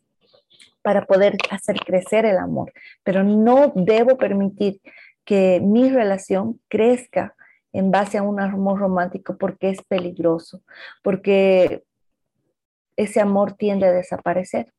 para 0.81 1.05
poder 1.05 1.37
hacer 1.49 1.77
crecer 1.79 2.25
el 2.25 2.37
amor, 2.37 2.73
pero 3.03 3.23
no 3.23 3.71
debo 3.73 4.17
permitir 4.17 4.81
que 5.23 5.61
mi 5.63 5.89
relación 5.89 6.59
crezca 6.67 7.35
en 7.71 7.89
base 7.89 8.17
a 8.17 8.23
un 8.23 8.41
amor 8.41 8.79
romántico 8.79 9.37
porque 9.37 9.69
es 9.69 9.81
peligroso, 9.83 10.61
porque 11.01 11.83
ese 12.95 13.21
amor 13.21 13.53
tiende 13.53 13.87
a 13.87 13.91
desaparecer 13.91 14.73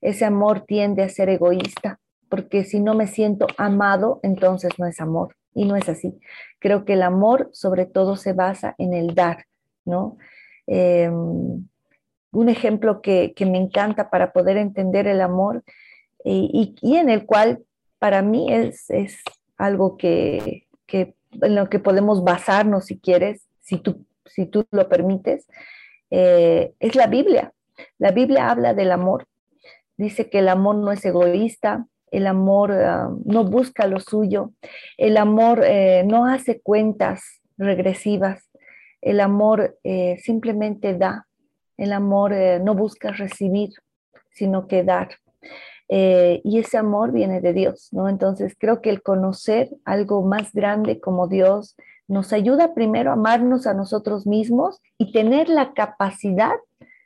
ese 0.00 0.24
amor 0.24 0.62
tiende 0.66 1.02
a 1.02 1.08
ser 1.08 1.28
egoísta, 1.28 2.00
porque 2.28 2.64
si 2.64 2.80
no 2.80 2.94
me 2.94 3.06
siento 3.06 3.46
amado, 3.56 4.20
entonces 4.22 4.72
no 4.78 4.86
es 4.86 5.00
amor. 5.00 5.36
Y 5.54 5.64
no 5.64 5.76
es 5.76 5.88
así. 5.88 6.18
Creo 6.58 6.84
que 6.84 6.92
el 6.94 7.02
amor 7.02 7.48
sobre 7.52 7.86
todo 7.86 8.16
se 8.16 8.34
basa 8.34 8.74
en 8.76 8.92
el 8.92 9.14
dar, 9.14 9.46
¿no? 9.86 10.18
Em, 10.66 11.66
un 12.32 12.48
ejemplo 12.48 13.00
que, 13.00 13.32
me 13.40 13.56
encanta 13.56 14.10
para 14.10 14.32
poder 14.32 14.58
entender 14.58 15.06
el 15.06 15.22
amor 15.22 15.64
y, 16.24 16.74
en 16.82 17.08
el 17.08 17.24
cual 17.24 17.62
para 17.98 18.20
mí 18.20 18.52
es, 18.52 18.86
algo 19.56 19.96
que, 19.96 20.66
en 20.88 21.54
lo 21.54 21.70
que 21.70 21.78
podemos 21.78 22.22
basarnos 22.22 22.86
si 22.86 22.98
quieres, 22.98 23.46
si 23.62 23.78
tú, 23.78 24.04
si 24.26 24.44
tú 24.44 24.66
lo 24.70 24.88
permites, 24.90 25.46
eh, 26.10 26.72
es 26.78 26.94
la 26.94 27.06
Biblia. 27.06 27.52
La 27.98 28.10
Biblia 28.10 28.50
habla 28.50 28.74
del 28.74 28.92
amor 28.92 29.26
dice 29.96 30.28
que 30.28 30.40
el 30.40 30.48
amor 30.48 30.76
no 30.76 30.92
es 30.92 31.04
egoísta, 31.04 31.86
el 32.10 32.26
amor 32.26 32.72
ah, 32.72 33.10
no 33.24 33.44
busca 33.44 33.86
lo 33.86 34.00
suyo, 34.00 34.52
el 34.96 35.16
amor 35.16 35.62
eh, 35.64 36.04
no 36.06 36.26
hace 36.26 36.60
cuentas 36.60 37.22
regresivas, 37.56 38.48
el 39.00 39.20
amor 39.20 39.78
eh, 39.84 40.18
simplemente 40.22 40.94
da, 40.94 41.26
el 41.76 41.92
amor 41.92 42.32
no 42.62 42.74
busca 42.74 43.12
recibir, 43.12 43.70
sino 44.30 44.66
que 44.66 44.82
dar. 44.82 45.08
y 45.88 46.58
ese 46.58 46.78
amor 46.78 47.12
viene 47.12 47.40
de 47.40 47.52
Dios, 47.52 47.88
¿no? 47.92 48.08
Entonces 48.08 48.56
creo 48.58 48.80
que 48.80 48.90
el 48.90 49.02
conocer 49.02 49.68
algo 49.84 50.22
más 50.22 50.52
grande 50.52 51.00
como 51.00 51.28
Dios 51.28 51.76
nos 52.08 52.32
ayuda 52.32 52.74
primero 52.74 53.10
a 53.10 53.14
amarnos 53.14 53.66
a 53.66 53.74
nosotros 53.74 54.26
mismos 54.26 54.80
y 54.98 55.12
tener 55.12 55.48
la 55.48 55.74
capacidad 55.74 56.54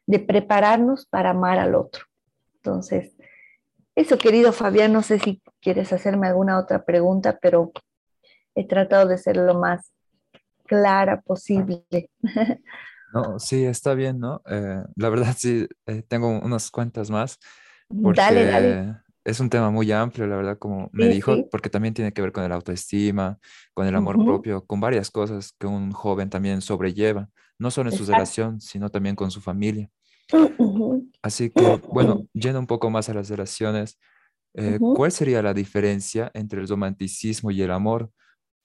de 0.06 0.18
prepararnos 0.18 1.06
para 1.06 1.30
amar 1.30 1.58
al 1.58 1.74
otro. 1.74 2.04
Entonces, 2.56 3.16
eso, 3.94 4.18
querido 4.18 4.52
Fabián, 4.52 4.92
no 4.92 5.02
sé 5.02 5.18
si 5.18 5.42
quieres 5.60 5.92
hacerme 5.92 6.28
alguna 6.28 6.58
otra 6.58 6.84
pregunta, 6.84 7.38
pero 7.40 7.72
he 8.54 8.66
tratado 8.66 9.08
de 9.08 9.18
ser 9.18 9.36
lo 9.36 9.54
más 9.54 9.92
clara 10.66 11.20
posible. 11.20 11.84
No, 13.12 13.40
sí, 13.40 13.64
está 13.64 13.94
bien, 13.94 14.20
¿no? 14.20 14.40
Eh, 14.46 14.84
la 14.94 15.08
verdad 15.08 15.34
sí, 15.36 15.66
eh, 15.86 16.02
tengo 16.06 16.28
unas 16.28 16.70
cuentas 16.70 17.10
más. 17.10 17.40
Porque 17.88 18.20
dale, 18.20 18.46
dale. 18.46 18.96
Es 19.24 19.38
un 19.40 19.50
tema 19.50 19.70
muy 19.70 19.92
amplio, 19.92 20.26
la 20.26 20.36
verdad, 20.36 20.58
como 20.58 20.88
me 20.92 21.08
dijo, 21.08 21.48
porque 21.50 21.68
también 21.68 21.92
tiene 21.92 22.12
que 22.12 22.22
ver 22.22 22.32
con 22.32 22.42
el 22.42 22.52
autoestima, 22.52 23.38
con 23.74 23.86
el 23.86 23.94
amor 23.94 24.22
propio, 24.24 24.64
con 24.64 24.80
varias 24.80 25.10
cosas 25.10 25.54
que 25.58 25.66
un 25.66 25.92
joven 25.92 26.30
también 26.30 26.62
sobrelleva, 26.62 27.28
no 27.58 27.70
solo 27.70 27.90
en 27.90 27.96
su 27.96 28.04
relación, 28.06 28.60
sino 28.60 28.88
también 28.88 29.16
con 29.16 29.30
su 29.30 29.42
familia. 29.42 29.90
Así 31.22 31.50
que, 31.54 31.80
bueno, 31.88 32.26
yendo 32.32 32.58
un 32.58 32.66
poco 32.66 32.88
más 32.88 33.08
a 33.10 33.14
las 33.14 33.28
relaciones, 33.28 33.98
eh, 34.54 34.78
¿cuál 34.80 35.12
sería 35.12 35.42
la 35.42 35.54
diferencia 35.54 36.30
entre 36.34 36.60
el 36.60 36.68
romanticismo 36.68 37.50
y 37.50 37.62
el 37.62 37.70
amor? 37.70 38.10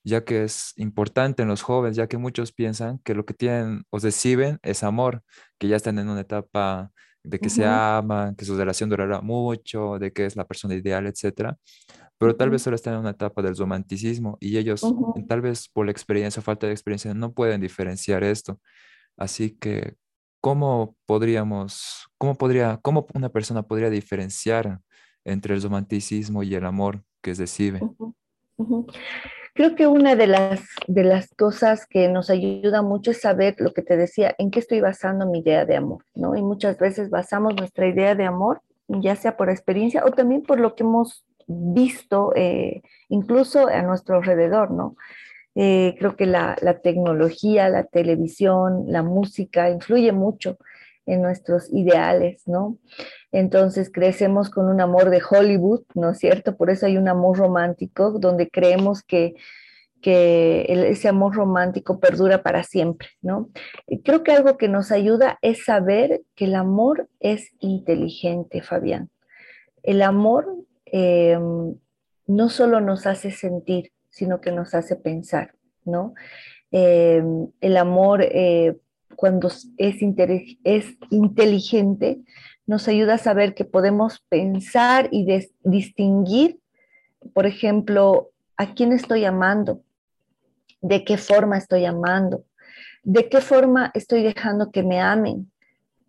Ya 0.03 0.23
que 0.23 0.43
es 0.43 0.73
importante 0.77 1.41
en 1.41 1.49
los 1.49 1.63
jóvenes, 1.63 1.97
ya 1.97 2.07
que 2.07 2.17
muchos 2.17 2.51
piensan 2.51 2.99
que 2.99 3.13
lo 3.13 3.25
que 3.25 3.33
tienen 3.33 3.83
o 3.89 3.99
reciben 3.99 4.59
es 4.61 4.83
amor, 4.83 5.23
que 5.57 5.67
ya 5.67 5.75
están 5.75 5.99
en 5.99 6.09
una 6.09 6.21
etapa 6.21 6.91
de 7.25 7.39
que 7.39 7.49
se 7.49 7.65
aman, 7.65 8.35
que 8.35 8.45
su 8.45 8.55
relación 8.57 8.89
durará 8.89 9.21
mucho, 9.21 9.97
de 9.99 10.11
que 10.11 10.25
es 10.25 10.35
la 10.35 10.45
persona 10.45 10.75
ideal, 10.75 11.07
etc. 11.07 11.55
Pero 12.17 12.35
tal 12.35 12.49
vez 12.49 12.61
solo 12.61 12.75
están 12.75 12.93
en 12.93 12.99
una 13.01 13.11
etapa 13.11 13.41
del 13.41 13.55
romanticismo 13.55 14.37
y 14.39 14.57
ellos, 14.57 14.81
tal 15.27 15.41
vez 15.41 15.67
por 15.67 15.85
la 15.85 15.91
experiencia 15.91 16.39
o 16.39 16.43
falta 16.43 16.67
de 16.67 16.73
experiencia, 16.73 17.13
no 17.13 17.33
pueden 17.33 17.61
diferenciar 17.61 18.23
esto. 18.23 18.59
Así 19.17 19.51
que, 19.51 19.95
¿cómo 20.41 20.95
podríamos, 21.05 22.07
cómo 22.17 22.35
podría, 22.35 22.79
cómo 22.81 23.07
una 23.13 23.29
persona 23.29 23.63
podría 23.63 23.89
diferenciar 23.89 24.79
entre 25.23 25.55
el 25.55 25.61
romanticismo 25.61 26.43
y 26.43 26.55
el 26.55 26.65
amor 26.65 27.03
que 27.21 27.35
se 27.35 27.43
recibe? 27.43 27.81
Creo 29.55 29.73
que 29.73 29.87
una 29.87 30.17
de 30.17 30.27
las, 30.27 30.59
de 30.85 31.05
las 31.05 31.33
cosas 31.33 31.85
que 31.85 32.09
nos 32.09 32.29
ayuda 32.29 32.81
mucho 32.81 33.11
es 33.11 33.21
saber 33.21 33.55
lo 33.57 33.71
que 33.71 33.83
te 33.83 33.95
decía, 33.95 34.35
en 34.37 34.51
qué 34.51 34.59
estoy 34.59 34.81
basando 34.81 35.25
mi 35.27 35.39
idea 35.39 35.63
de 35.63 35.77
amor, 35.77 36.03
¿no? 36.13 36.35
Y 36.35 36.41
muchas 36.41 36.77
veces 36.77 37.09
basamos 37.09 37.55
nuestra 37.55 37.87
idea 37.87 38.15
de 38.15 38.25
amor, 38.25 38.61
ya 38.89 39.15
sea 39.15 39.37
por 39.37 39.49
experiencia 39.49 40.03
o 40.03 40.11
también 40.11 40.41
por 40.41 40.59
lo 40.59 40.75
que 40.75 40.83
hemos 40.83 41.25
visto, 41.47 42.33
eh, 42.35 42.81
incluso 43.07 43.69
a 43.69 43.81
nuestro 43.81 44.17
alrededor, 44.17 44.71
¿no? 44.71 44.97
Eh, 45.55 45.95
creo 45.99 46.17
que 46.17 46.25
la, 46.25 46.57
tecnología, 46.83 47.69
la 47.69 47.85
televisión, 47.85 48.83
la 48.87 49.03
música 49.03 49.69
influye 49.69 50.11
mucho 50.11 50.57
en 51.05 51.21
nuestros 51.21 51.71
ideales, 51.71 52.47
¿no? 52.47 52.77
Entonces 53.31 53.91
crecemos 53.91 54.49
con 54.49 54.69
un 54.69 54.81
amor 54.81 55.09
de 55.09 55.21
Hollywood, 55.27 55.83
¿no 55.93 56.11
es 56.11 56.19
cierto? 56.19 56.55
Por 56.55 56.69
eso 56.69 56.85
hay 56.85 56.97
un 56.97 57.07
amor 57.07 57.37
romántico 57.37 58.11
donde 58.11 58.49
creemos 58.49 59.03
que, 59.03 59.35
que 60.01 60.65
ese 60.69 61.07
amor 61.07 61.35
romántico 61.35 61.99
perdura 61.99 62.43
para 62.43 62.63
siempre, 62.63 63.09
¿no? 63.21 63.49
creo 64.03 64.23
que 64.23 64.31
algo 64.31 64.57
que 64.57 64.67
nos 64.67 64.91
ayuda 64.91 65.37
es 65.41 65.65
saber 65.65 66.21
que 66.35 66.45
el 66.45 66.55
amor 66.55 67.09
es 67.19 67.51
inteligente, 67.59 68.61
Fabián. 68.61 69.09
El 69.83 70.01
amor 70.01 70.47
eh, 70.85 71.37
no 72.27 72.49
solo 72.49 72.79
nos 72.81 73.05
hace 73.05 73.31
sentir, 73.31 73.91
sino 74.09 74.41
que 74.41 74.51
nos 74.51 74.73
hace 74.73 74.95
pensar, 74.95 75.53
¿no? 75.83 76.13
Eh, 76.71 77.23
el 77.61 77.77
amor, 77.77 78.21
eh, 78.23 78.77
cuando 79.15 79.49
es, 79.77 80.01
inteligente, 81.09 82.21
nos 82.67 82.87
ayuda 82.87 83.15
a 83.15 83.19
saber 83.19 83.53
que 83.53 83.65
podemos 83.65 84.23
pensar 84.29 85.09
y 85.11 85.27
distinguir, 85.63 86.59
por 87.33 87.45
ejemplo, 87.45 88.31
a 88.57 88.73
quién 88.73 88.91
estoy 88.91 89.25
amando, 89.25 89.81
de 90.81 91.03
qué 91.03 91.17
forma 91.17 91.57
estoy 91.57 91.85
amando, 91.85 92.45
de 93.03 93.29
qué 93.29 93.41
forma 93.41 93.91
estoy 93.93 94.23
dejando 94.23 94.71
que 94.71 94.83
me 94.83 94.99
amen, 94.99 95.51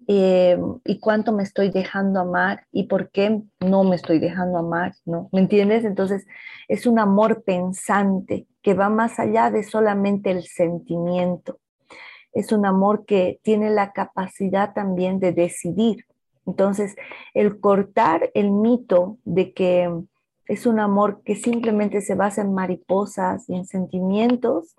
eh, 0.09 0.57
y 0.85 1.01
cuánto 1.01 1.33
me 1.33 1.43
estoy 1.43 1.71
dejando 1.71 2.21
amar 2.21 2.65
y 2.71 2.85
por 2.85 3.11
qué 3.11 3.43
no 3.59 3.83
me 3.83 3.97
estoy 3.97 4.21
dejando 4.21 4.59
amar, 4.59 4.95
¿no? 5.05 5.29
¿Me 5.33 5.41
entiendes? 5.41 5.85
Entonces 5.85 6.27
es 6.69 6.87
un 6.87 7.01
amor 7.01 7.43
pensante 7.43 8.47
que 8.63 8.75
va 8.75 8.89
más 8.89 9.19
allá 9.19 9.51
de 9.51 9.65
solamente 9.65 10.31
el 10.31 10.45
sentimiento. 10.45 11.59
Es 12.37 12.53
un 12.53 12.67
amor 12.67 13.07
que 13.07 13.41
tiene 13.43 13.71
la 13.71 13.93
capacidad 13.93 14.75
también 14.75 15.21
de 15.21 15.33
decidir. 15.33 16.05
Entonces, 16.45 16.95
el 17.33 17.61
cortar 17.61 18.31
el 18.35 18.51
mito 18.51 19.17
de 19.25 19.55
que 19.55 19.91
es 20.47 20.67
un 20.67 20.79
amor 20.79 21.23
que 21.25 21.35
simplemente 21.35 22.03
se 22.03 22.15
basa 22.15 22.43
en 22.43 22.53
mariposas 22.53 23.49
y 23.49 23.55
en 23.55 23.65
sentimientos, 23.65 24.77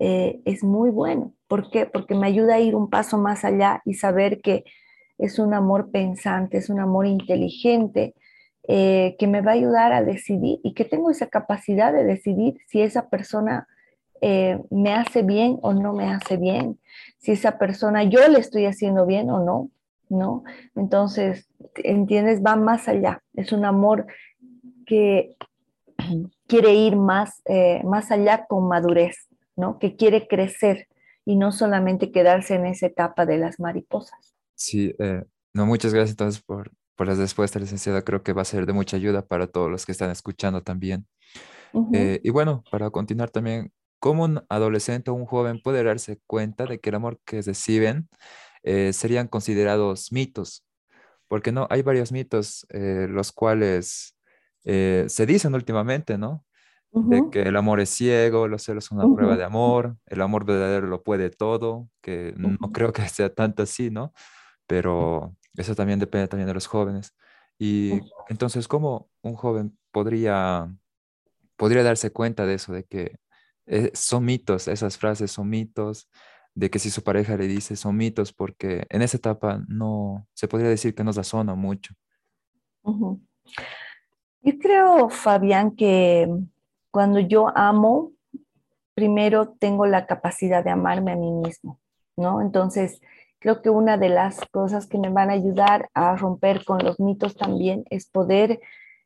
eh, 0.00 0.40
es 0.44 0.64
muy 0.64 0.90
bueno. 0.90 1.32
¿Por 1.46 1.70
qué? 1.70 1.86
Porque 1.86 2.16
me 2.16 2.26
ayuda 2.26 2.56
a 2.56 2.60
ir 2.60 2.74
un 2.74 2.90
paso 2.90 3.18
más 3.18 3.44
allá 3.44 3.82
y 3.84 3.94
saber 3.94 4.40
que 4.40 4.64
es 5.16 5.38
un 5.38 5.54
amor 5.54 5.92
pensante, 5.92 6.58
es 6.58 6.70
un 6.70 6.80
amor 6.80 7.06
inteligente 7.06 8.14
eh, 8.66 9.14
que 9.16 9.28
me 9.28 9.42
va 9.42 9.52
a 9.52 9.54
ayudar 9.54 9.92
a 9.92 10.02
decidir 10.02 10.58
y 10.64 10.74
que 10.74 10.84
tengo 10.84 11.08
esa 11.12 11.28
capacidad 11.28 11.92
de 11.92 12.02
decidir 12.02 12.58
si 12.66 12.82
esa 12.82 13.08
persona 13.08 13.68
eh, 14.20 14.60
me 14.70 14.92
hace 14.92 15.22
bien 15.22 15.58
o 15.62 15.72
no 15.72 15.94
me 15.94 16.04
hace 16.04 16.36
bien, 16.36 16.78
si 17.18 17.32
esa 17.32 17.58
persona 17.58 18.04
yo 18.04 18.26
le 18.28 18.38
estoy 18.38 18.66
haciendo 18.66 19.06
bien 19.06 19.30
o 19.30 19.42
no, 19.42 19.70
¿no? 20.10 20.44
Entonces, 20.74 21.48
¿entiendes? 21.76 22.42
Va 22.44 22.56
más 22.56 22.86
allá, 22.88 23.22
es 23.34 23.52
un 23.52 23.64
amor 23.64 24.06
que 24.86 25.36
quiere 26.46 26.74
ir 26.74 26.96
más, 26.96 27.40
eh, 27.46 27.82
más 27.84 28.10
allá 28.10 28.44
con 28.46 28.68
madurez, 28.68 29.28
¿no? 29.56 29.78
Que 29.78 29.96
quiere 29.96 30.28
crecer 30.28 30.86
y 31.24 31.36
no 31.36 31.50
solamente 31.50 32.12
quedarse 32.12 32.56
en 32.56 32.66
esa 32.66 32.86
etapa 32.86 33.24
de 33.24 33.38
las 33.38 33.58
mariposas. 33.58 34.34
Sí, 34.54 34.94
eh, 34.98 35.24
no, 35.54 35.64
muchas 35.64 35.94
gracias 35.94 36.12
entonces 36.12 36.42
por, 36.42 36.72
por 36.94 37.06
las 37.06 37.16
respuestas, 37.16 37.62
licenciada. 37.62 38.02
Creo 38.02 38.22
que 38.22 38.34
va 38.34 38.42
a 38.42 38.46
ser 38.46 38.66
de 38.66 38.74
mucha 38.74 38.98
ayuda 38.98 39.22
para 39.22 39.46
todos 39.46 39.70
los 39.70 39.86
que 39.86 39.92
están 39.92 40.10
escuchando 40.10 40.62
también. 40.62 41.06
y 41.72 42.30
bueno, 42.30 42.64
para 42.70 42.90
continuar 42.90 43.30
también 43.30 43.72
¿Cómo 44.00 44.24
un 44.24 44.42
adolescente 44.48 45.10
o 45.10 45.14
un 45.14 45.26
joven 45.26 45.60
puede 45.62 45.84
darse 45.84 46.18
cuenta 46.26 46.64
de 46.64 46.80
que 46.80 46.88
el 46.88 46.96
amor 46.96 47.20
que 47.26 47.42
reciben 47.42 48.08
eh, 48.62 48.92
serían 48.94 49.28
considerados 49.28 50.10
mitos? 50.10 50.64
Porque 51.28 51.52
no, 51.52 51.66
hay 51.70 51.82
varios 51.82 52.10
mitos, 52.10 52.66
eh, 52.70 53.06
los 53.10 53.30
cuales 53.30 54.16
eh, 54.64 55.04
se 55.08 55.26
dicen 55.26 55.54
últimamente, 55.54 56.18
¿no? 56.18 56.44
De 56.92 57.22
que 57.30 57.42
el 57.42 57.54
amor 57.54 57.78
es 57.78 57.88
ciego, 57.90 58.48
los 58.48 58.64
celos 58.64 58.86
son 58.86 58.98
una 58.98 59.14
prueba 59.14 59.36
de 59.36 59.44
amor, 59.44 59.96
el 60.06 60.20
amor 60.22 60.44
verdadero 60.44 60.88
lo 60.88 61.04
puede 61.04 61.30
todo, 61.30 61.88
que 62.00 62.34
no 62.36 62.72
creo 62.72 62.92
que 62.92 63.08
sea 63.08 63.32
tanto 63.32 63.62
así, 63.62 63.90
¿no? 63.90 64.12
Pero 64.66 65.36
eso 65.54 65.76
también 65.76 66.00
depende 66.00 66.26
también 66.26 66.48
de 66.48 66.54
los 66.54 66.66
jóvenes. 66.66 67.14
Y 67.58 68.00
entonces, 68.28 68.66
¿cómo 68.66 69.08
un 69.22 69.34
joven 69.34 69.78
podría, 69.92 70.74
podría 71.56 71.84
darse 71.84 72.10
cuenta 72.10 72.44
de 72.44 72.54
eso, 72.54 72.72
de 72.72 72.82
que 72.82 73.18
eh, 73.70 73.92
son 73.94 74.24
mitos, 74.24 74.66
esas 74.66 74.98
frases 74.98 75.30
son 75.30 75.48
mitos, 75.48 76.10
de 76.56 76.70
que 76.70 76.80
si 76.80 76.90
su 76.90 77.04
pareja 77.04 77.36
le 77.36 77.46
dice 77.46 77.76
son 77.76 77.96
mitos, 77.96 78.32
porque 78.32 78.84
en 78.90 79.00
esa 79.00 79.16
etapa 79.16 79.62
no, 79.68 80.26
se 80.34 80.48
podría 80.48 80.68
decir 80.68 80.92
que 80.92 81.04
nos 81.04 81.16
razona 81.16 81.54
mucho. 81.54 81.94
Yo 82.82 84.58
creo, 84.58 85.08
Fabián, 85.08 85.76
que 85.76 86.28
cuando 86.90 87.20
yo 87.20 87.56
amo, 87.56 88.10
primero 88.94 89.50
tengo 89.50 89.86
la 89.86 90.04
capacidad 90.06 90.64
de 90.64 90.70
amarme 90.70 91.12
a 91.12 91.16
mí 91.16 91.30
mismo, 91.30 91.78
¿no? 92.16 92.40
Entonces, 92.42 93.00
creo 93.38 93.62
que 93.62 93.70
una 93.70 93.98
de 93.98 94.08
las 94.08 94.40
cosas 94.50 94.88
que 94.88 94.98
me 94.98 95.10
van 95.10 95.30
a 95.30 95.34
ayudar 95.34 95.88
a 95.94 96.16
romper 96.16 96.64
con 96.64 96.78
los 96.82 96.98
mitos 96.98 97.36
también 97.36 97.84
es 97.88 98.10
poder 98.10 98.60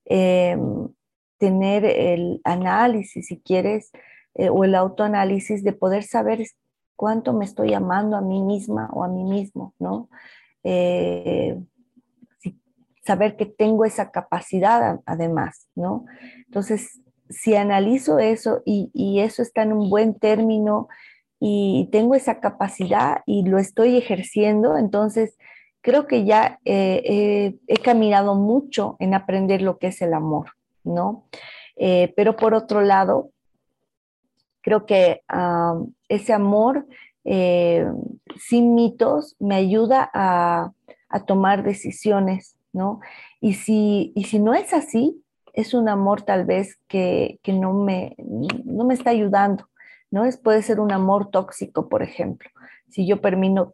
em, 0.07 0.89
tener 1.37 1.85
el 1.85 2.41
análisis, 2.45 3.27
si 3.27 3.39
quieres, 3.41 3.93
eh, 4.35 4.49
o 4.49 4.65
el 4.65 4.75
autoanálisis 4.75 5.63
de 5.63 5.73
poder 5.73 6.03
saber 6.03 6.45
cuánto 6.97 7.33
me 7.33 7.45
estoy 7.45 7.73
amando 7.73 8.17
a 8.17 8.21
mí 8.21 8.43
misma 8.43 8.91
o 8.93 9.05
a 9.05 9.09
mí 9.09 9.23
mismo, 9.23 9.75
¿no? 9.79 10.09
Eh, 10.65 11.57
saber 13.05 13.37
que 13.37 13.47
tengo 13.47 13.85
esa 13.85 14.11
capacidad 14.11 15.01
además, 15.07 15.69
¿no? 15.77 16.07
Entonces, 16.47 17.01
si 17.29 17.55
analizo 17.55 18.19
eso 18.19 18.63
y, 18.65 19.21
eso 19.21 19.43
está 19.43 19.63
en 19.63 19.73
un 19.73 19.89
buen 19.89 20.19
término 20.19 20.89
y 21.39 21.89
tengo 21.93 22.15
esa 22.15 22.41
capacidad 22.41 23.19
y 23.27 23.45
lo 23.45 23.59
estoy 23.59 23.97
ejerciendo, 23.97 24.77
entonces 24.79 25.37
creo 25.81 26.07
que 26.07 26.25
ya 26.25 26.59
eh, 26.65 27.57
he 27.67 27.77
caminado 27.77 28.35
mucho 28.35 28.97
en 28.99 29.15
aprender 29.15 29.63
lo 29.63 29.79
que 29.79 29.89
es 29.89 30.03
el 30.03 30.13
amor, 30.13 30.51
¿no? 30.83 31.27
pero 32.17 32.37
por 32.37 32.55
otro 32.55 32.83
lado, 32.83 33.33
Creo 34.65 34.87
que 34.87 35.21
ese 36.09 36.33
amor 36.33 36.87
eh, 37.25 37.87
sin 38.39 38.75
mitos 38.75 39.37
me 39.39 39.57
ayuda 39.57 40.11
a, 40.13 40.73
tomar 41.29 41.63
decisiones, 41.63 42.57
¿no? 42.73 42.99
Y 43.41 43.55
si, 43.55 44.13
y 44.17 44.25
si 44.25 44.41
no 44.41 44.53
es 44.53 44.73
así, 44.73 45.23
es 45.53 45.73
un 45.73 45.89
amor 45.89 46.23
tal 46.23 46.45
vez 46.45 46.81
que, 46.89 47.39
no, 47.47 47.73
me, 47.73 48.17
no 48.19 48.85
me 48.85 48.95
está 48.95 49.11
ayudando, 49.11 49.69
¿no? 50.11 50.25
Es, 50.25 50.39
puede 50.39 50.63
ser 50.63 50.81
un 50.81 50.91
amor 50.91 51.31
tóxico, 51.31 51.89
por 51.89 52.03
ejemplo. 52.03 52.51
Si 52.89 53.07
yo 53.07 53.21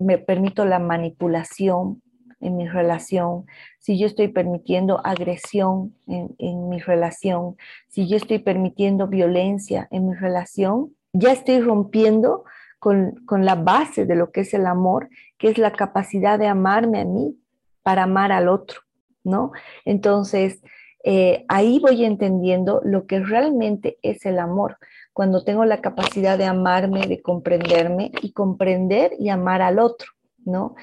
me 0.01 0.19
permito 0.19 0.67
la 0.67 0.81
manipulación, 0.81 2.03
en 2.41 2.57
mi 2.57 2.67
relación, 2.69 3.47
si 3.79 3.99
yo 3.99 4.07
estoy 4.07 4.29
permitiendo 4.29 5.01
agresión 5.05 5.95
en, 6.07 6.69
mi 6.69 6.79
relación, 6.81 7.57
si 7.89 8.09
yo 8.09 8.17
estoy 8.17 8.39
permitiendo 8.39 9.07
violencia 9.07 9.89
en 9.91 10.09
mi 10.09 10.15
relación, 10.15 10.95
ya 11.13 11.33
estoy 11.33 11.61
rompiendo 11.61 12.45
con, 12.79 13.15
la 13.29 13.55
base 13.55 14.07
de 14.07 14.15
lo 14.15 14.33
que 14.33 14.41
es 14.41 14.55
el 14.55 14.67
amor, 14.67 15.11
que 15.39 15.49
es 15.49 15.59
la 15.59 15.73
capacidad 15.73 16.39
de 16.39 16.47
amarme 16.47 17.01
a 17.01 17.05
mí 17.05 17.37
para 17.83 18.05
amar 18.05 18.33
al 18.33 18.49
otro, 18.49 18.81
¿no? 19.23 19.53
Entonces, 19.85 20.63
eh, 21.05 21.45
ahí 21.49 21.79
voy 21.79 22.05
entendiendo 22.05 22.81
lo 22.85 23.07
que 23.07 23.21
realmente 23.21 23.99
es 24.03 24.25
el 24.27 24.39
amor, 24.39 24.79
cuando 25.13 25.45
tengo 25.45 25.65
la 25.65 25.81
capacidad 25.81 26.39
de 26.39 26.45
amarme, 26.45 27.07
de 27.07 27.21
comprenderme 27.21 28.13
y 28.23 28.33
comprender 28.33 29.13
y 29.19 29.29
amar 29.29 29.61
al 29.61 29.79
otro, 29.79 30.13
¿no? 30.45 30.77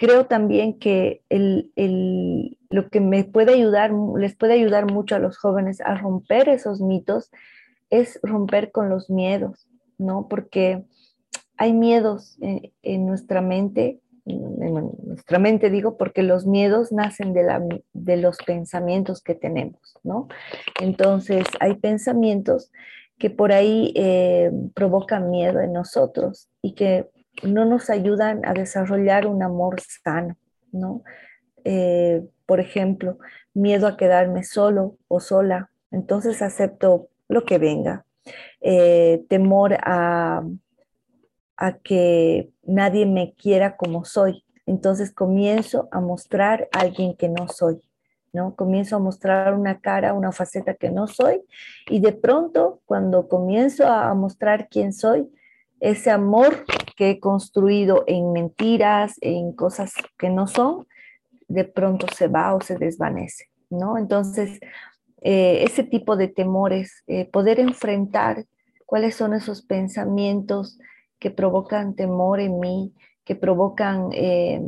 Creo 0.00 0.24
también 0.24 0.78
que 0.78 1.22
lo 1.28 2.88
que 2.88 3.00
me 3.00 3.22
puede 3.24 3.52
ayudar, 3.52 3.92
les 4.16 4.34
puede 4.34 4.54
ayudar 4.54 4.90
mucho 4.90 5.14
a 5.14 5.18
los 5.18 5.36
jóvenes 5.36 5.82
a 5.82 5.94
romper 5.94 6.48
esos 6.48 6.80
mitos 6.80 7.30
es 7.90 8.18
romper 8.22 8.72
con 8.72 8.88
los 8.88 9.10
miedos, 9.10 9.68
¿no? 9.98 10.26
Porque 10.26 10.84
hay 11.58 11.74
miedos 11.74 12.38
en, 12.40 13.06
nuestra 13.06 13.42
mente, 13.42 14.00
en 14.24 14.90
nuestra 15.04 15.38
mente 15.38 15.68
digo, 15.68 15.98
porque 15.98 16.22
los 16.22 16.46
miedos 16.46 16.92
nacen 16.92 17.34
de, 17.34 17.42
la, 17.42 17.62
de 17.92 18.16
los 18.16 18.38
pensamientos 18.38 19.20
que 19.20 19.34
tenemos, 19.34 19.98
¿no? 20.02 20.28
Entonces, 20.80 21.44
hay 21.60 21.74
pensamientos 21.74 22.72
que 23.18 23.28
por 23.28 23.52
ahí 23.52 23.92
eh, 23.96 24.50
provocan 24.72 25.28
miedo 25.28 25.60
en 25.60 25.74
nosotros 25.74 26.48
y 26.62 26.72
que 26.72 27.10
no 27.42 27.64
nos 27.64 27.90
ayudan 27.90 28.44
a 28.44 28.52
desarrollar 28.52 29.26
un 29.26 29.42
amor 29.42 29.80
sano, 29.80 30.36
¿no? 30.72 31.02
Eh, 31.64 32.22
por 32.46 32.60
ejemplo, 32.60 33.18
miedo 33.54 33.86
a 33.86 33.96
quedarme 33.96 34.44
solo 34.44 34.96
o 35.08 35.20
sola, 35.20 35.70
entonces 35.90 36.42
acepto 36.42 37.08
lo 37.28 37.44
que 37.44 37.58
venga. 37.58 38.04
Eh, 38.60 39.24
temor 39.28 39.76
a, 39.82 40.42
a 41.56 41.78
que 41.78 42.50
nadie 42.62 43.06
me 43.06 43.34
quiera 43.34 43.76
como 43.76 44.04
soy, 44.04 44.44
entonces 44.66 45.12
comienzo 45.12 45.88
a 45.92 46.00
mostrar 46.00 46.68
a 46.72 46.80
alguien 46.80 47.16
que 47.16 47.28
no 47.28 47.48
soy. 47.48 47.80
¿no? 48.32 48.54
Comienzo 48.54 48.96
a 48.96 49.00
mostrar 49.00 49.54
una 49.54 49.80
cara, 49.80 50.14
una 50.14 50.32
faceta 50.32 50.74
que 50.74 50.90
no 50.90 51.06
soy 51.06 51.42
y 51.88 52.00
de 52.00 52.12
pronto 52.12 52.80
cuando 52.84 53.28
comienzo 53.28 53.86
a 53.86 54.14
mostrar 54.14 54.68
quién 54.68 54.92
soy, 54.92 55.28
ese 55.80 56.10
amor 56.10 56.64
que 56.96 57.10
he 57.10 57.20
construido 57.20 58.04
en 58.06 58.32
mentiras, 58.32 59.16
en 59.22 59.52
cosas 59.52 59.94
que 60.18 60.28
no 60.28 60.46
son, 60.46 60.86
de 61.48 61.64
pronto 61.64 62.06
se 62.14 62.28
va 62.28 62.54
o 62.54 62.60
se 62.60 62.76
desvanece, 62.76 63.46
¿no? 63.70 63.98
Entonces, 63.98 64.60
eh, 65.22 65.64
ese 65.64 65.82
tipo 65.82 66.16
de 66.16 66.28
temores, 66.28 67.02
eh, 67.06 67.28
poder 67.30 67.58
enfrentar 67.58 68.44
cuáles 68.86 69.16
son 69.16 69.34
esos 69.34 69.62
pensamientos 69.62 70.78
que 71.18 71.30
provocan 71.30 71.94
temor 71.94 72.40
en 72.40 72.60
mí, 72.60 72.94
que 73.24 73.34
provocan 73.34 74.10
eh, 74.12 74.60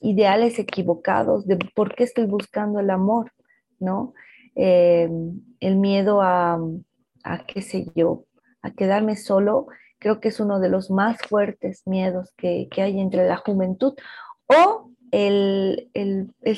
ideales 0.00 0.58
equivocados 0.58 1.46
de 1.46 1.56
por 1.74 1.94
qué 1.94 2.04
estoy 2.04 2.26
buscando 2.26 2.80
el 2.80 2.90
amor, 2.90 3.32
¿no? 3.80 4.14
el 4.54 5.76
miedo 5.76 6.20
a, 6.20 6.58
a, 7.22 7.46
qué 7.46 7.62
sé 7.62 7.86
yo, 7.94 8.24
a 8.60 8.72
quedarme 8.72 9.14
solo 9.14 9.68
creo 9.98 10.20
que 10.20 10.28
es 10.28 10.40
uno 10.40 10.60
de 10.60 10.68
los 10.68 10.90
más 10.90 11.18
fuertes 11.28 11.82
miedos 11.86 12.32
que, 12.36 12.68
hay 12.76 13.00
entre 13.00 13.26
la 13.26 13.36
juventud, 13.36 13.94
o 14.46 14.90
el, 15.10 15.90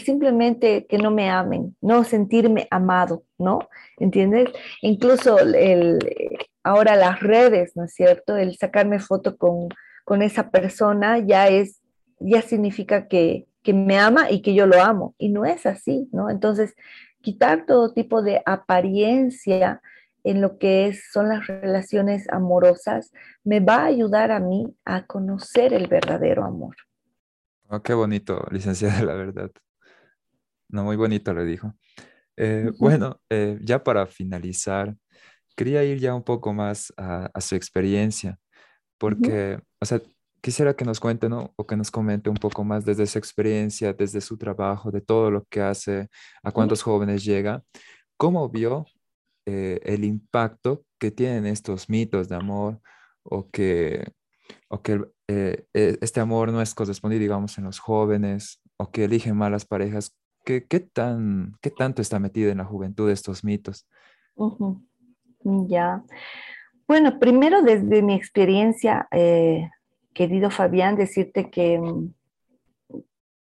simplemente 0.05 0.87
que 0.87 0.99
no 0.99 1.11
me 1.11 1.31
amen, 1.31 1.77
no 1.81 2.05
sentirme 2.05 2.67
amado, 2.71 3.25
¿no? 3.39 3.61
¿Entiendes? 3.99 4.49
Incluso 4.83 5.39
el, 5.39 5.99
ahora 6.63 6.97
las 6.97 7.21
redes, 7.21 7.77
¿no 7.77 7.85
es 7.85 7.95
cierto? 7.95 8.37
El 8.37 8.57
sacarme 8.57 8.99
foto 8.99 9.37
con, 9.37 9.69
esa 10.23 10.51
persona 10.51 11.19
ya 11.19 11.47
es, 11.47 11.81
ya 12.19 12.43
significa 12.43 13.07
que, 13.07 13.47
que 13.63 13.73
me 13.73 13.97
ama 13.97 14.29
y 14.29 14.43
que 14.43 14.55
yo 14.55 14.67
lo 14.67 14.83
amo, 14.83 15.15
y 15.19 15.29
no 15.29 15.45
es 15.45 15.67
así, 15.67 16.09
¿no? 16.11 16.31
Entonces, 16.31 16.75
quitar 17.21 17.65
todo 17.65 17.93
tipo 17.93 18.21
de 18.21 18.43
apariencia 18.45 19.81
en 20.25 20.41
lo 20.41 20.59
que 20.59 20.93
son 21.13 21.29
las 21.29 21.47
relaciones 21.47 22.29
amorosas, 22.31 23.13
me 23.45 23.61
va 23.61 23.83
a 23.83 23.87
ayudar 23.87 24.31
a 24.31 24.41
mí 24.41 24.67
a 24.85 25.07
conocer 25.07 25.73
el 25.73 25.87
verdadero 25.87 26.45
amor. 26.45 26.77
Oh, 27.69 27.83
qué 27.83 27.95
bonito, 27.95 28.47
licenciada, 28.51 29.03
la 29.05 29.15
verdad. 29.15 29.51
No, 30.69 30.85
muy 30.85 30.97
bonito 30.97 31.33
lo 31.33 31.45
dijo. 31.45 31.75
Eh, 32.37 32.71
bueno, 32.79 33.21
eh, 33.29 33.59
ya 33.63 33.83
para 33.83 34.07
finalizar, 34.07 34.97
quería 35.57 35.85
ir 35.85 35.99
ya 35.99 36.15
un 36.15 36.23
poco 36.23 36.53
más 36.53 36.93
a, 36.97 37.41
su 37.41 37.55
experiencia, 37.55 38.39
porque, 38.99 39.61
o 39.81 39.85
sea, 39.85 40.01
quisiera 40.41 40.75
que 40.75 40.85
nos 40.85 41.01
cuente, 41.01 41.29
¿no? 41.29 41.53
O 41.57 41.67
que 41.67 41.77
nos 41.77 41.91
comente 41.91 42.31
un 42.31 42.37
poco 42.37 42.65
más 42.65 42.85
desde 42.85 43.07
su 43.07 43.19
experiencia, 43.19 43.93
desde 43.93 44.21
su 44.21 44.39
trabajo, 44.39 44.91
de 44.91 45.01
todo 45.01 45.31
lo 45.31 45.45
que 45.45 45.61
hace, 45.61 46.09
a 46.43 46.51
cuántos 46.51 46.83
jóvenes 46.83 47.25
llega, 47.25 47.63
cómo 48.17 48.49
vio 48.49 48.87
eh, 49.53 49.81
el 49.83 50.05
impacto 50.05 50.85
que 51.01 51.11
tienen 51.11 51.45
estos 51.45 51.89
mitos 51.89 52.29
de 52.29 52.37
amor 52.37 52.81
o 53.25 53.51
que, 53.51 54.13
o 54.69 54.81
que 54.81 55.05
eh, 55.27 55.67
eh, 55.75 55.99
este 56.01 56.21
amor 56.21 56.53
no 56.53 56.63
es 56.63 56.73
correspondido, 56.73 57.21
digamos, 57.21 57.59
en 57.59 57.65
los 57.65 57.81
jóvenes 57.81 58.63
o 58.77 58.93
que 58.93 59.05
eligen 59.05 59.37
malas 59.37 59.65
parejas. 59.65 60.17
¿Qué, 60.45 60.67
qué, 60.69 60.79
tan, 60.79 61.57
qué 61.61 61.71
tanto 61.71 62.01
está 62.01 62.21
metido 62.21 62.53
en 62.53 62.59
la 62.59 62.65
juventud 62.65 63.11
estos 63.11 63.43
mitos? 63.43 63.89
Ya. 65.67 66.05
Bueno, 66.87 67.19
primero 67.19 67.63
desde 67.63 68.03
mi 68.03 68.15
experiencia, 68.15 69.09
querido 70.15 70.51
Fabián, 70.51 70.95
decirte 70.95 71.51
que, 71.51 71.79
mm, 71.81 72.15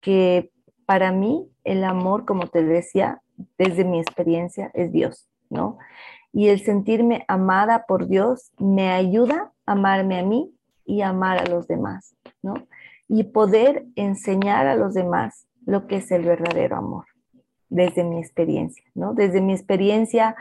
que 0.01 0.51
para 0.87 1.11
mí 1.11 1.47
el 1.63 1.83
amor, 1.83 2.25
como 2.25 2.47
te 2.47 2.63
decía, 2.63 3.21
desde 3.59 3.85
mi 3.85 3.99
experiencia, 3.99 4.71
es 4.73 4.91
Dios, 4.91 5.28
Y 6.31 6.49
el 6.49 6.63
sentirme 6.63 7.25
amada 7.27 7.85
por 7.87 8.07
Dios 8.07 8.51
me 8.57 8.91
ayuda 8.91 9.51
a 9.65 9.71
amarme 9.71 10.19
a 10.19 10.23
mí 10.23 10.53
y 10.85 11.01
amar 11.01 11.39
a 11.39 11.49
los 11.49 11.67
demás, 11.67 12.15
¿no? 12.41 12.53
Y 13.07 13.23
poder 13.25 13.85
enseñar 13.95 14.67
a 14.67 14.75
los 14.75 14.93
demás 14.93 15.47
lo 15.65 15.87
que 15.87 15.97
es 15.97 16.11
el 16.11 16.23
verdadero 16.23 16.77
amor, 16.77 17.05
desde 17.69 18.03
mi 18.03 18.19
experiencia, 18.19 18.83
¿no? 18.93 19.13
Desde 19.13 19.41
mi 19.41 19.53
experiencia, 19.53 20.35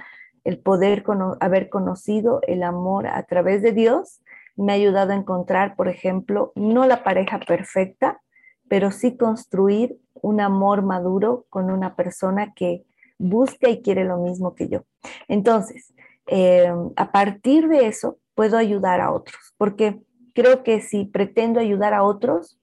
el 0.45 0.59
poder 0.59 1.05
haber 1.41 1.69
conocido 1.69 2.41
el 2.47 2.63
amor 2.63 3.07
a 3.07 3.23
través 3.25 3.63
de 3.63 3.73
Dios 3.73 4.21
me 4.57 4.73
ha 4.73 4.77
ayudado 4.77 5.13
a 5.13 5.17
encontrar, 5.17 5.77
por 5.77 5.89
ejemplo, 5.89 6.53
no 6.55 6.87
la 6.87 7.05
pareja 7.05 7.39
perfecta, 7.39 8.21
pero 8.69 8.91
sí 8.91 9.17
construir 9.17 9.99
un 10.15 10.41
amor 10.41 10.83
maduro 10.83 11.47
con 11.49 11.71
una 11.71 11.95
persona 11.95 12.53
que 12.55 12.85
busca 13.19 13.69
y 13.69 13.83
quiere 13.83 14.05
lo 14.05 14.19
mismo 14.19 14.55
que 14.55 14.69
yo. 14.69 14.85
Entonces, 15.27 15.93
eh, 16.27 16.73
a 16.97 17.13
partir 17.13 17.69
de 17.69 17.87
eso, 17.87 18.19
puedo 18.35 18.57
ayudar 18.57 19.01
a 19.01 19.13
otros, 19.13 19.55
porque 19.57 20.01
creo 20.35 20.63
que 20.63 20.81
si 20.81 21.05
pretendo 21.05 21.61
ayudar 21.61 21.95
a 21.95 22.05
otros, 22.05 22.59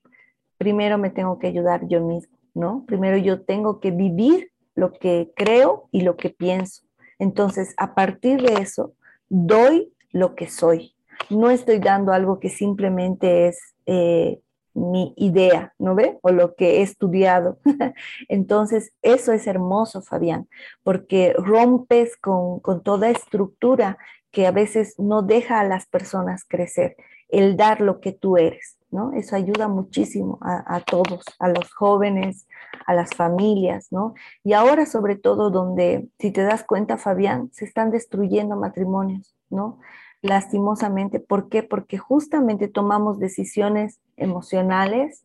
primero 0.58 0.98
me 0.98 1.10
tengo 1.10 1.39
que 1.39 1.48
ayudar 1.48 1.88
yo 1.88 2.02
mismo, 2.02 2.38
¿no? 2.54 2.86
Primero 2.88 3.18
yo 3.18 3.41
tengo 3.41 3.80
que 3.80 3.91
vivir 3.91 4.52
lo 4.76 4.94
que 4.94 5.32
creo 5.36 5.89
y 5.91 6.02
lo 6.02 6.15
que 6.15 6.30
pienso. 6.30 6.84
Entonces, 7.20 7.74
a 7.78 7.96
partir 7.96 8.41
de 8.41 8.62
eso, 8.62 8.94
doy 9.30 9.94
lo 10.12 10.36
que 10.36 10.48
soy, 10.48 10.96
no 11.30 11.50
estoy 11.50 11.80
dando 11.80 12.13
algo 12.13 12.39
que 12.39 12.50
simplemente 12.50 13.48
es 13.48 13.76
eh, 13.86 14.39
mi 14.76 15.14
idea, 15.16 15.74
¿no 15.80 15.96
ve? 15.96 16.20
O 16.22 16.32
lo 16.32 16.56
que 16.56 16.78
he 16.78 16.82
estudiado. 16.82 17.58
Entonces, 18.30 18.92
eso 19.02 19.32
es 19.32 19.48
hermoso, 19.48 20.02
Fabián, 20.02 20.48
porque 20.84 21.34
rompes 21.38 22.18
con, 22.18 22.62
toda 22.84 23.10
estructura 23.10 23.98
que 24.32 24.46
a 24.46 24.52
veces 24.52 25.00
no 25.00 25.22
deja 25.22 25.62
a 25.62 25.64
las 25.64 25.88
personas 25.88 26.44
crecer, 26.48 26.98
el 27.30 27.56
dar 27.56 27.80
lo 27.80 28.02
que 28.02 28.12
tú 28.12 28.38
eres, 28.38 28.78
¿no? 28.92 29.14
Eso 29.14 29.36
ayuda 29.36 29.70
muchísimo 29.70 30.38
a, 30.42 30.76
a, 30.76 30.82
todos, 30.82 31.24
a 31.40 31.48
los 31.48 31.74
jóvenes, 31.74 32.46
a 32.86 32.94
las 32.94 33.12
familias, 33.16 33.88
¿no? 33.92 34.14
Y 34.44 34.54
ahora 34.54 34.86
sobre 34.86 35.16
todo 35.16 35.50
donde, 35.50 36.10
si 36.20 36.32
te 36.32 36.44
das 36.44 36.66
cuenta, 36.66 36.98
Fabián, 36.98 37.50
se 37.54 37.64
están 37.64 37.92
destruyendo 37.92 38.58
matrimonios, 38.58 39.36
¿no? 39.50 39.80
lastimosamente. 40.26 41.20
¿Por 41.20 41.50
qué? 41.50 41.62
Porque 41.62 41.98
justamente 41.98 42.68
tomamos 42.68 43.20
decisiones 43.20 44.00
emocionales 44.17 45.23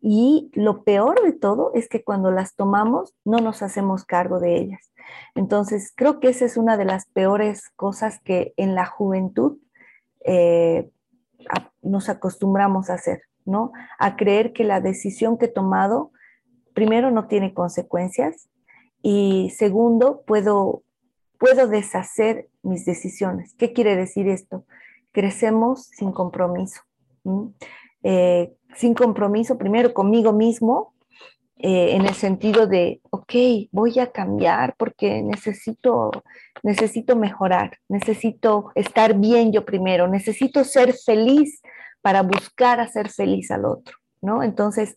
y 0.00 0.50
lo 0.54 0.82
peor 0.84 1.22
de 1.22 1.32
todo 1.32 1.72
es 1.74 1.88
que 1.88 2.02
cuando 2.02 2.30
las 2.30 2.54
tomamos 2.54 3.14
no 3.24 3.38
nos 3.38 3.62
hacemos 3.62 4.04
cargo 4.04 4.40
de 4.40 4.56
ellas. 4.56 4.92
Entonces, 5.34 5.92
creo 5.94 6.20
que 6.20 6.28
esa 6.28 6.44
es 6.44 6.56
una 6.56 6.76
de 6.76 6.84
las 6.84 7.06
peores 7.06 7.68
cosas 7.76 8.20
que 8.20 8.54
en 8.56 8.74
la 8.74 8.86
juventud 8.86 9.58
eh, 10.24 10.90
nos 11.82 12.08
acostumbramos 12.08 12.90
a 12.90 12.94
hacer, 12.94 13.22
¿no? 13.44 13.72
A 13.98 14.16
creer 14.16 14.52
que 14.52 14.64
la 14.64 14.80
decisión 14.80 15.36
que 15.36 15.46
he 15.46 15.48
tomado, 15.48 16.12
primero, 16.74 17.10
no 17.10 17.26
tiene 17.26 17.52
consecuencias 17.52 18.48
y 19.02 19.50
segundo, 19.50 20.22
puedo 20.26 20.82
puedo 21.40 21.66
deshacer 21.66 22.48
mis 22.62 22.84
decisiones. 22.84 23.54
¿Qué 23.54 23.72
quiere 23.72 23.96
decir 23.96 24.28
esto? 24.28 24.66
Crecemos 25.10 25.86
sin 25.86 26.12
compromiso. 26.12 26.82
Eh, 28.02 28.52
sin 28.76 28.94
compromiso, 28.94 29.58
primero 29.58 29.92
conmigo 29.92 30.32
mismo, 30.32 30.94
eh, 31.58 31.94
en 31.94 32.06
el 32.06 32.14
sentido 32.14 32.66
de, 32.66 33.02
ok, 33.10 33.34
voy 33.70 33.98
a 33.98 34.10
cambiar 34.10 34.74
porque 34.78 35.22
necesito, 35.22 36.10
necesito 36.62 37.16
mejorar, 37.16 37.78
necesito 37.88 38.70
estar 38.74 39.14
bien 39.18 39.52
yo 39.52 39.66
primero, 39.66 40.08
necesito 40.08 40.64
ser 40.64 40.94
feliz 40.94 41.60
para 42.00 42.22
buscar 42.22 42.80
hacer 42.80 43.10
feliz 43.10 43.50
al 43.50 43.66
otro, 43.66 43.98
¿no? 44.22 44.42
Entonces, 44.42 44.96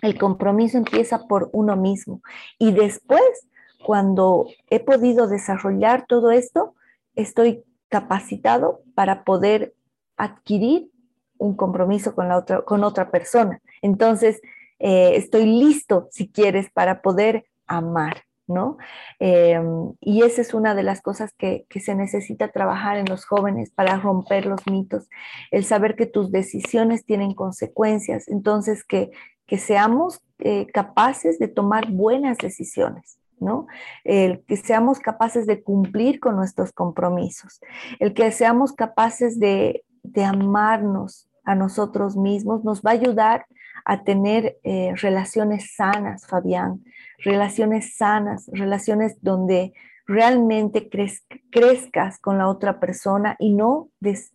el 0.00 0.16
compromiso 0.16 0.78
empieza 0.78 1.26
por 1.26 1.50
uno 1.52 1.74
mismo 1.74 2.20
y 2.60 2.70
después 2.70 3.48
cuando 3.84 4.46
he 4.70 4.80
podido 4.80 5.26
desarrollar 5.26 6.06
todo 6.06 6.30
esto, 6.30 6.74
estoy 7.16 7.64
capacitado 7.88 8.82
para 8.94 9.24
poder 9.24 9.74
adquirir 10.16 10.90
un 11.38 11.56
compromiso 11.56 12.14
con, 12.14 12.28
la 12.28 12.36
otra, 12.36 12.62
con 12.62 12.84
otra 12.84 13.10
persona. 13.10 13.60
Entonces, 13.82 14.40
eh, 14.78 15.16
estoy 15.16 15.46
listo, 15.46 16.08
si 16.10 16.28
quieres, 16.28 16.70
para 16.70 17.02
poder 17.02 17.46
amar, 17.66 18.24
¿no? 18.46 18.78
Em, 19.18 19.92
y 20.00 20.22
esa 20.22 20.40
es 20.40 20.54
una 20.54 20.74
de 20.74 20.82
las 20.82 21.02
cosas 21.02 21.32
que, 21.36 21.66
se 21.80 21.94
necesita 21.94 22.48
trabajar 22.48 22.96
en 22.96 23.06
los 23.06 23.24
jóvenes 23.24 23.70
para 23.70 23.98
romper 23.98 24.46
los 24.46 24.66
mitos, 24.66 25.08
el 25.50 25.64
saber 25.64 25.96
que 25.96 26.06
tus 26.06 26.32
decisiones 26.32 27.04
tienen 27.04 27.34
consecuencias, 27.34 28.28
entonces 28.28 28.84
que, 28.84 29.10
seamos 29.58 30.20
eh, 30.40 30.66
capaces 30.66 31.38
de 31.38 31.48
tomar 31.48 31.90
buenas 31.90 32.36
decisiones. 32.38 33.18
¿no? 33.40 33.66
El 34.04 34.44
que 34.44 34.56
seamos 34.56 34.98
capaces 34.98 35.46
de 35.46 35.62
cumplir 35.62 36.20
con 36.20 36.36
nuestros 36.36 36.72
compromisos, 36.72 37.60
el 38.00 38.12
que 38.12 38.30
seamos 38.32 38.72
capaces 38.72 39.38
de, 39.38 39.84
amarnos 40.24 41.27
a 41.48 41.54
nosotros 41.54 42.14
mismos, 42.14 42.62
nos 42.62 42.82
va 42.82 42.90
a 42.90 43.00
ayudar 43.00 43.46
a 43.86 44.04
tener 44.04 44.58
eh, 44.64 44.92
relaciones 44.96 45.74
sanas, 45.74 46.26
Fabián, 46.26 46.84
relaciones 47.24 47.96
sanas, 47.96 48.50
relaciones 48.52 49.16
donde 49.22 49.72
realmente 50.06 50.90
crezcas 51.50 52.18
con 52.18 52.36
la 52.36 52.48
otra 52.48 52.80
persona 52.80 53.34
y 53.38 53.54
no 53.54 53.88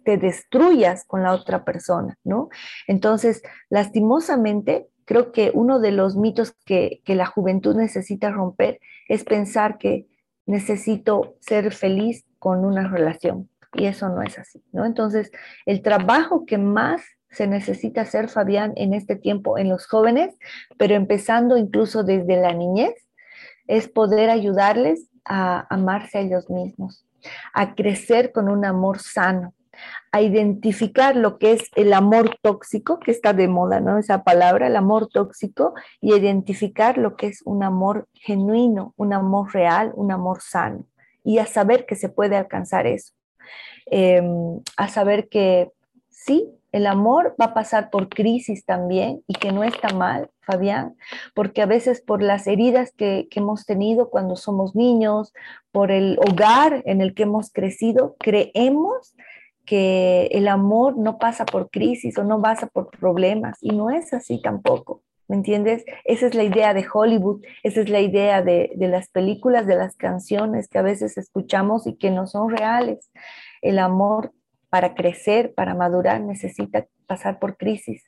te 0.04 0.18
destruyas 0.18 1.06
con 1.06 1.22
la 1.22 1.34
otra 1.34 1.64
persona, 1.64 2.18
¿no? 2.24 2.50
Entonces, 2.88 3.44
lastimosamente, 3.70 4.88
creo 5.06 5.32
que 5.32 5.52
uno 5.54 5.80
de 5.80 5.92
los 5.92 6.16
mitos 6.16 6.56
que, 6.66 7.02
la 7.06 7.28
juventud 7.28 7.76
necesita 7.76 8.32
romper 8.32 8.80
es 9.08 9.24
pensar 9.24 9.78
que 9.78 10.08
necesito 10.48 11.36
ser 11.42 11.72
feliz 11.72 12.26
con 12.40 12.66
una 12.66 12.88
relación. 12.88 13.50
Y 13.74 13.86
eso 13.86 14.10
no 14.10 14.22
es 14.22 14.38
así, 14.38 14.64
¿no? 14.72 14.86
Entonces, 14.86 15.32
el 15.66 15.82
trabajo 15.82 16.46
que 16.46 16.58
más 16.58 17.02
se 17.32 17.48
necesita 17.48 18.02
hacer, 18.02 18.30
Fabián, 18.30 18.74
en 18.76 18.94
este 18.94 19.16
tiempo 19.16 19.58
en 19.58 19.70
los 19.70 19.88
jóvenes, 19.88 20.36
pero 20.78 20.94
empezando 20.94 21.58
incluso 21.58 22.04
desde 22.04 22.40
la 22.40 22.54
niñez, 22.54 22.94
es 23.68 23.88
poder 23.88 24.30
ayudarles 24.30 25.10
a 25.26 25.66
amarse 25.74 26.18
a 26.20 26.22
ellos 26.22 26.50
mismos, 26.50 27.06
a 27.54 27.76
crecer 27.76 28.32
con 28.32 28.50
un 28.50 28.66
amor 28.66 29.00
sano, 29.00 29.54
a 30.12 30.22
identificar 30.22 31.16
lo 31.16 31.40
que 31.40 31.54
es 31.54 31.70
el 31.76 31.94
amor 31.94 32.38
tóxico, 32.42 33.00
que 33.00 33.12
está 33.12 33.34
de 33.34 33.48
moda, 33.48 33.80
¿no? 33.80 33.98
Esa 33.98 34.24
palabra, 34.24 34.68
el 34.68 34.76
amor 34.76 35.08
tóxico, 35.08 35.74
y 36.02 36.14
identificar 36.14 36.98
lo 36.98 37.16
que 37.16 37.28
es 37.28 37.42
un 37.46 37.64
amor 37.64 38.08
genuino, 38.14 38.94
un 38.98 39.14
amor 39.14 39.52
real, 39.54 39.92
un 39.96 40.12
amor 40.12 40.42
sano, 40.42 40.86
y 41.24 41.40
a 41.40 41.48
saber 41.48 41.86
que 41.88 41.96
se 41.96 42.10
puede 42.10 42.36
alcanzar 42.36 42.86
eso. 42.86 43.14
Em, 43.86 44.60
a 44.78 44.88
saber 44.88 45.30
que 45.30 45.72
sí, 46.10 46.48
el 46.72 46.88
amor 46.88 47.36
va 47.40 47.46
a 47.46 47.54
pasar 47.54 47.90
por 47.90 48.10
crisis 48.10 48.66
también 48.66 49.24
y 49.28 49.34
que 49.34 49.52
no 49.52 49.64
está 49.64 49.94
mal, 49.94 50.30
Fabián, 50.42 50.96
porque 51.36 51.62
a 51.62 51.68
veces 51.68 52.02
por 52.02 52.24
las 52.24 52.48
heridas 52.48 52.92
que, 52.92 53.28
que, 53.30 53.40
hemos 53.40 53.66
tenido 53.66 54.10
cuando 54.10 54.36
somos 54.36 54.76
niños, 54.76 55.34
por 55.72 55.92
el 55.92 56.18
hogar 56.20 56.82
en 56.86 57.02
el 57.02 57.14
que 57.14 57.24
hemos 57.24 57.52
crecido, 57.52 58.16
creemos 58.18 59.16
que 59.66 60.28
el 60.32 60.48
amor 60.48 60.98
no 60.98 61.18
pasa 61.20 61.46
por 61.46 61.70
crisis 61.70 62.18
o 62.18 62.24
no 62.24 62.42
pasa 62.42 62.68
por 62.68 62.90
problemas 62.90 63.58
y 63.62 63.70
no 63.70 63.92
es 63.92 64.14
así 64.14 64.42
tampoco. 64.42 65.02
¿Me 65.28 65.38
entiendes? 65.38 65.86
Esa 66.04 66.28
es 66.28 66.36
la 66.36 66.44
idea 66.44 66.74
de 66.74 66.86
Hollywood, 66.92 67.44
esa 67.64 67.82
es 67.82 67.90
la 67.90 68.02
idea 68.02 68.42
de, 68.42 68.74
de 68.76 68.88
las 68.88 69.10
películas, 69.10 69.66
de 69.66 69.76
las 69.76 69.96
canciones 69.96 70.68
que 70.68 70.80
a 70.80 70.84
veces 70.84 71.18
escuchamos 71.18 71.88
y 71.88 71.96
que 71.96 72.12
no 72.12 72.28
son 72.28 72.50
reales. 72.50 73.10
El 73.62 73.80
amor 73.80 74.34
para 74.70 74.96
crecer, 74.96 75.54
para 75.54 75.76
madurar, 75.76 76.22
necesita 76.22 76.88
pasar 77.06 77.40
por 77.40 77.58
crisis. 77.58 78.04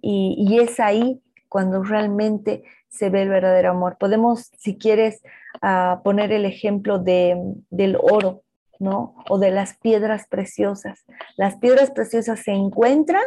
Y, 0.00 0.36
y, 0.38 0.58
es 0.58 0.80
ahí 0.80 1.20
cuando 1.48 1.82
realmente 1.82 2.62
se 2.88 3.10
ve 3.10 3.22
el 3.22 3.28
verdadero 3.28 3.70
amor. 3.70 3.98
Podemos, 3.98 4.50
si 4.58 4.78
quieres, 4.78 5.22
uh, 5.62 6.02
poner 6.02 6.32
el 6.32 6.46
ejemplo 6.46 6.98
de, 6.98 7.36
del 7.70 7.96
oro, 7.96 8.42
¿no? 8.78 9.16
O 9.28 9.38
de 9.38 9.50
las 9.50 9.76
piedras 9.76 10.26
preciosas. 10.28 11.04
Las 11.36 11.56
piedras 11.56 11.90
preciosas 11.90 12.40
se 12.40 12.52
encuentran 12.52 13.24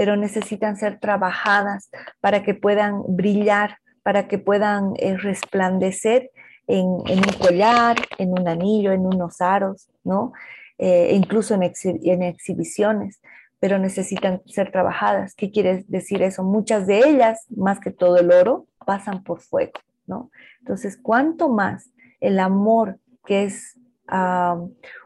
pero 0.00 0.16
necesitan 0.16 0.78
ser 0.78 0.98
trabajadas 0.98 1.90
para 2.22 2.42
que 2.42 2.54
puedan 2.54 3.02
brillar, 3.06 3.76
para 4.02 4.28
que 4.28 4.38
puedan 4.38 4.94
eh, 4.96 5.18
resplandecer 5.18 6.30
en, 6.66 6.86
un 6.86 7.22
collar, 7.38 7.96
en 8.16 8.30
un 8.30 8.48
anillo, 8.48 8.92
en 8.92 9.02
unos 9.04 9.42
aros, 9.42 9.90
¿no? 10.02 10.32
Eh, 10.78 11.10
incluso 11.12 11.52
en, 11.52 12.22
exhibiciones, 12.22 13.20
pero 13.58 13.78
necesitan 13.78 14.40
ser 14.46 14.72
trabajadas. 14.72 15.34
¿Qué 15.34 15.50
quiere 15.50 15.84
decir 15.86 16.22
eso? 16.22 16.44
Muchas 16.44 16.86
de 16.86 17.00
ellas, 17.00 17.44
más 17.54 17.78
que 17.78 17.90
todo 17.90 18.16
el 18.16 18.32
oro, 18.32 18.64
pasan 18.86 19.22
por 19.22 19.42
fuego, 19.42 19.72
¿no? 20.06 20.30
Entonces, 20.60 20.96
¿cuánto 20.96 21.50
más 21.50 21.90
el 22.20 22.38
amor 22.38 22.98
que 23.26 23.44
es 23.44 23.78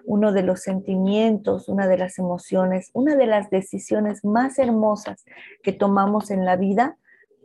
uno 0.05 0.33
de 0.33 0.43
los 0.43 0.61
sentimientos, 0.61 1.69
una 1.69 1.87
de 1.87 1.99
las 1.99 2.19
emociones, 2.19 2.91
una 2.93 3.17
de 3.17 3.27
las 3.27 3.51
decisiones 3.51 4.25
más 4.25 4.59
hermosas 4.59 5.25
que 5.63 5.73
tomamos 5.73 6.31
en 6.31 6.45
la 6.45 6.57
vida, 6.57 6.97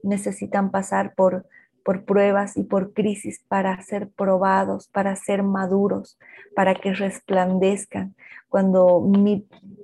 necesitan 0.03 0.71
pasar 0.71 1.13
por, 1.15 1.45
por 1.83 2.05
pruebas 2.05 2.57
y 2.57 2.63
por 2.63 2.93
crisis 2.93 3.43
para 3.47 3.81
ser 3.81 4.09
probados, 4.09 4.87
para 4.87 5.15
ser 5.15 5.43
maduros, 5.43 6.17
para 6.55 6.75
que 6.75 6.93
resplandezcan. 6.93 8.15
Cuando 8.47 9.05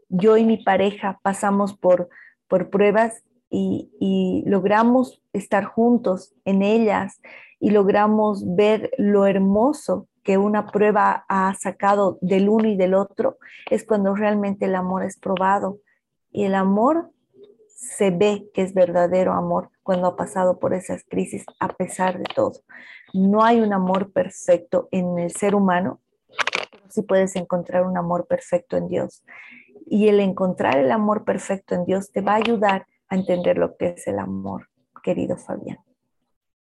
yo 0.09 0.37
y 0.37 0.45
mi 0.45 0.57
pareja 0.63 1.19
pasamos 1.21 1.77
por, 1.77 2.09
por 2.47 2.69
pruebas 2.69 3.23
y, 3.49 3.91
y 3.99 4.43
logramos 4.47 5.21
estar 5.33 5.65
juntos 5.65 6.33
en 6.45 6.61
ellas 6.61 7.21
y 7.59 7.71
logramos 7.71 8.55
ver 8.55 8.91
lo 8.97 9.25
hermoso 9.25 10.07
que 10.25 10.39
una 10.39 10.65
prueba 10.65 11.23
ha 11.29 11.53
sacado 11.53 12.17
del 12.19 12.49
uno 12.49 12.67
y 12.67 12.75
del 12.75 12.95
otro, 12.95 13.37
es 13.69 13.85
cuando 13.85 14.15
realmente 14.15 14.65
el 14.65 14.73
amor 14.73 15.03
es 15.03 15.19
probado. 15.19 15.77
Y 16.31 16.45
el 16.45 16.55
amor 16.55 17.11
se 17.67 18.09
ve 18.09 18.49
que 18.51 18.63
es 18.63 18.73
verdadero 18.73 19.33
amor 19.33 19.69
cuando 19.83 20.07
ha 20.07 20.15
pasado 20.15 20.57
por 20.57 20.73
esas 20.73 21.03
crisis 21.07 21.45
a 21.59 21.67
pesar 21.67 22.17
de 22.17 22.25
todo. 22.35 22.53
No 23.13 23.43
hay 23.43 23.61
un 23.61 23.71
amor 23.71 24.11
perfecto 24.11 24.89
en 24.91 25.19
el 25.19 25.31
ser 25.31 25.53
humano, 25.53 26.01
pero 26.71 26.85
sí 26.89 27.03
puedes 27.03 27.35
encontrar 27.35 27.85
un 27.85 27.95
amor 27.95 28.25
perfecto 28.25 28.77
en 28.77 28.87
Dios. 28.87 29.23
Y 29.85 30.07
el 30.07 30.19
encontrar 30.19 30.79
el 30.79 30.91
amor 30.91 31.23
perfecto 31.23 31.75
en 31.75 31.85
Dios 31.85 32.11
te 32.11 32.21
va 32.21 32.33
a 32.33 32.37
ayudar 32.37 32.87
a 33.09 33.15
entender 33.15 33.59
lo 33.59 33.77
que 33.77 33.89
es 33.89 34.07
el 34.07 34.17
amor, 34.17 34.69
querido 35.03 35.37
Fabián. 35.37 35.77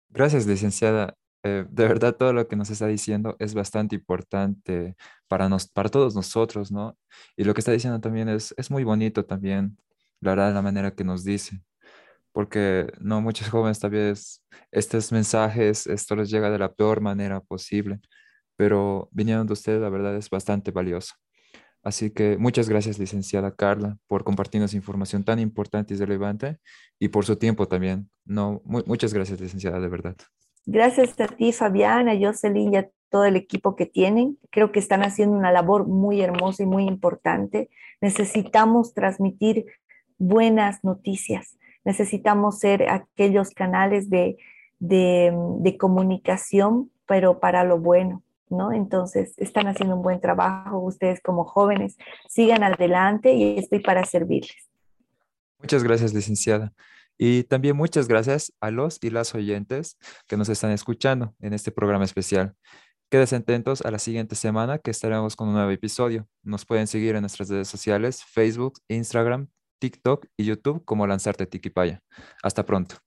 Gracias, 0.10 0.46
licenciada. 0.46 1.16
Eh, 1.48 1.66
de 1.70 1.88
verdad 1.88 2.16
todo 2.16 2.34
lo 2.34 2.48
que 2.48 2.56
nos 2.58 2.70
está 2.70 2.88
diciendo 2.88 3.36
es 3.40 3.54
bastante 3.54 3.96
importante 3.96 4.96
para, 5.28 5.48
nos, 5.50 5.68
para 5.68 5.90
todos 5.90 6.16
nosotros, 6.16 6.72
¿no? 6.72 6.98
Y 7.38 7.46
lo 7.46 7.54
que 7.54 7.62
está 7.62 7.72
diciendo 7.72 8.02
también 8.02 8.28
es, 8.30 8.54
es 8.58 8.70
muy 8.70 8.84
bonito 8.84 9.26
también, 9.26 9.78
la 10.22 10.32
verdad, 10.32 10.54
la 10.54 10.62
manera 10.62 10.92
que 10.94 11.04
nos 11.06 11.24
dice, 11.24 11.62
porque 12.34 12.92
no 13.00 13.22
muchos 13.22 13.50
jóvenes 13.50 13.80
tal 13.80 13.92
vez 13.92 14.44
estos 14.72 15.12
mensajes, 15.12 15.88
esto 15.88 16.16
les 16.16 16.30
llega 16.30 16.52
de 16.52 16.60
la 16.60 16.74
peor 16.74 17.02
manera 17.02 17.40
posible, 17.42 18.00
pero 18.58 19.10
viniendo 19.12 19.46
de 19.46 19.54
usted, 19.54 19.82
la 19.82 19.90
verdad 19.90 20.16
es 20.18 20.30
bastante 20.30 20.72
valioso. 20.72 21.14
Así 21.84 22.12
que 22.12 22.38
muchas 22.38 22.70
gracias, 22.70 23.00
licenciada 23.00 23.56
Carla, 23.56 23.98
por 24.08 24.24
compartirnos 24.26 24.74
información 24.74 25.24
tan 25.24 25.40
importante 25.40 25.94
y 25.94 25.98
relevante 25.98 26.60
y 27.00 27.10
por 27.10 27.26
su 27.26 27.38
tiempo 27.38 27.68
también. 27.68 28.10
No, 28.26 28.62
muchas 28.66 29.14
gracias, 29.14 29.40
licenciada, 29.40 29.80
de 29.80 29.88
verdad. 29.90 30.18
Gracias 30.70 31.18
a 31.22 31.28
ti, 31.28 31.54
Fabiana, 31.54 32.12
Jocelyn 32.20 32.74
y 32.74 32.76
a 32.76 32.90
todo 33.10 33.24
el 33.24 33.38
equipo 33.38 33.78
que 33.78 33.86
tienen. 33.86 34.38
Creo 34.52 34.74
que 34.74 34.80
están 34.80 35.02
haciendo 35.02 35.38
una 35.38 35.54
labor 35.54 35.88
muy 35.88 36.20
hermosa 36.20 36.64
y 36.64 36.66
muy 36.66 36.84
importante. 36.84 37.70
Necesitamos 38.02 38.94
transmitir 38.94 39.66
buenas 40.18 40.84
noticias. 40.84 41.58
Necesitamos 41.86 42.60
ser 42.60 42.90
aquellos 42.90 43.52
canales 43.52 44.10
de, 44.10 44.36
de, 44.80 45.78
comunicación, 45.80 46.92
pero 47.06 47.40
para 47.40 47.64
lo 47.64 47.80
bueno. 47.80 48.22
¿No? 48.50 48.74
Entonces, 48.74 49.36
están 49.38 49.68
haciendo 49.68 49.96
un 49.96 50.02
buen 50.02 50.20
trabajo 50.20 50.80
ustedes 50.80 51.22
como 51.22 51.46
jóvenes. 51.46 51.98
Sigan 52.28 52.64
adelante 52.64 53.34
y 53.34 53.58
estoy 53.58 53.80
para 53.80 54.04
servirles. 54.04 54.70
Muchas 55.60 55.82
gracias, 55.82 56.14
licenciada. 56.14 56.74
Y 57.18 57.44
también 57.44 57.76
muchas 57.76 58.08
gracias 58.08 58.54
a 58.62 58.72
los 58.72 59.00
y 59.02 59.10
las 59.10 59.34
oyentes 59.34 59.98
que 60.28 60.38
nos 60.38 60.50
están 60.50 60.72
escuchando 60.72 61.36
en 61.40 61.54
este 61.54 61.72
programa 61.72 62.06
especial. 62.06 62.56
Quédense 63.10 63.38
atentos 63.38 63.82
a 63.84 63.92
la 63.92 64.00
siguiente 64.00 64.36
semana 64.36 64.80
que 64.80 64.92
estaremos 64.92 65.36
con 65.36 65.48
un 65.48 65.54
nuevo 65.56 65.72
episodio. 65.72 66.28
Nos 66.44 66.66
pueden 66.66 66.88
seguir 66.88 67.16
en 67.16 67.22
nuestras 67.22 67.50
redes 67.50 67.70
sociales, 67.70 68.24
Facebook, 68.24 68.80
Instagram, 68.90 69.48
TikTok 69.80 70.26
y 70.36 70.44
YouTube 70.44 70.84
como 70.84 71.08
Lanzarte 71.08 71.46
Tiquipaya. 71.46 72.02
Hasta 72.44 72.66
pronto. 72.66 72.98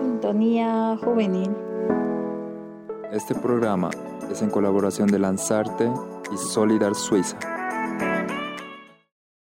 Sintonía 0.00 0.96
Juvenil. 1.02 1.50
Este 3.12 3.34
programa 3.34 3.90
es 4.30 4.40
en 4.42 4.50
colaboración 4.50 5.08
de 5.08 5.18
Lanzarte 5.18 5.90
y 6.32 6.38
Solidar 6.38 6.94
Suiza. 6.94 7.61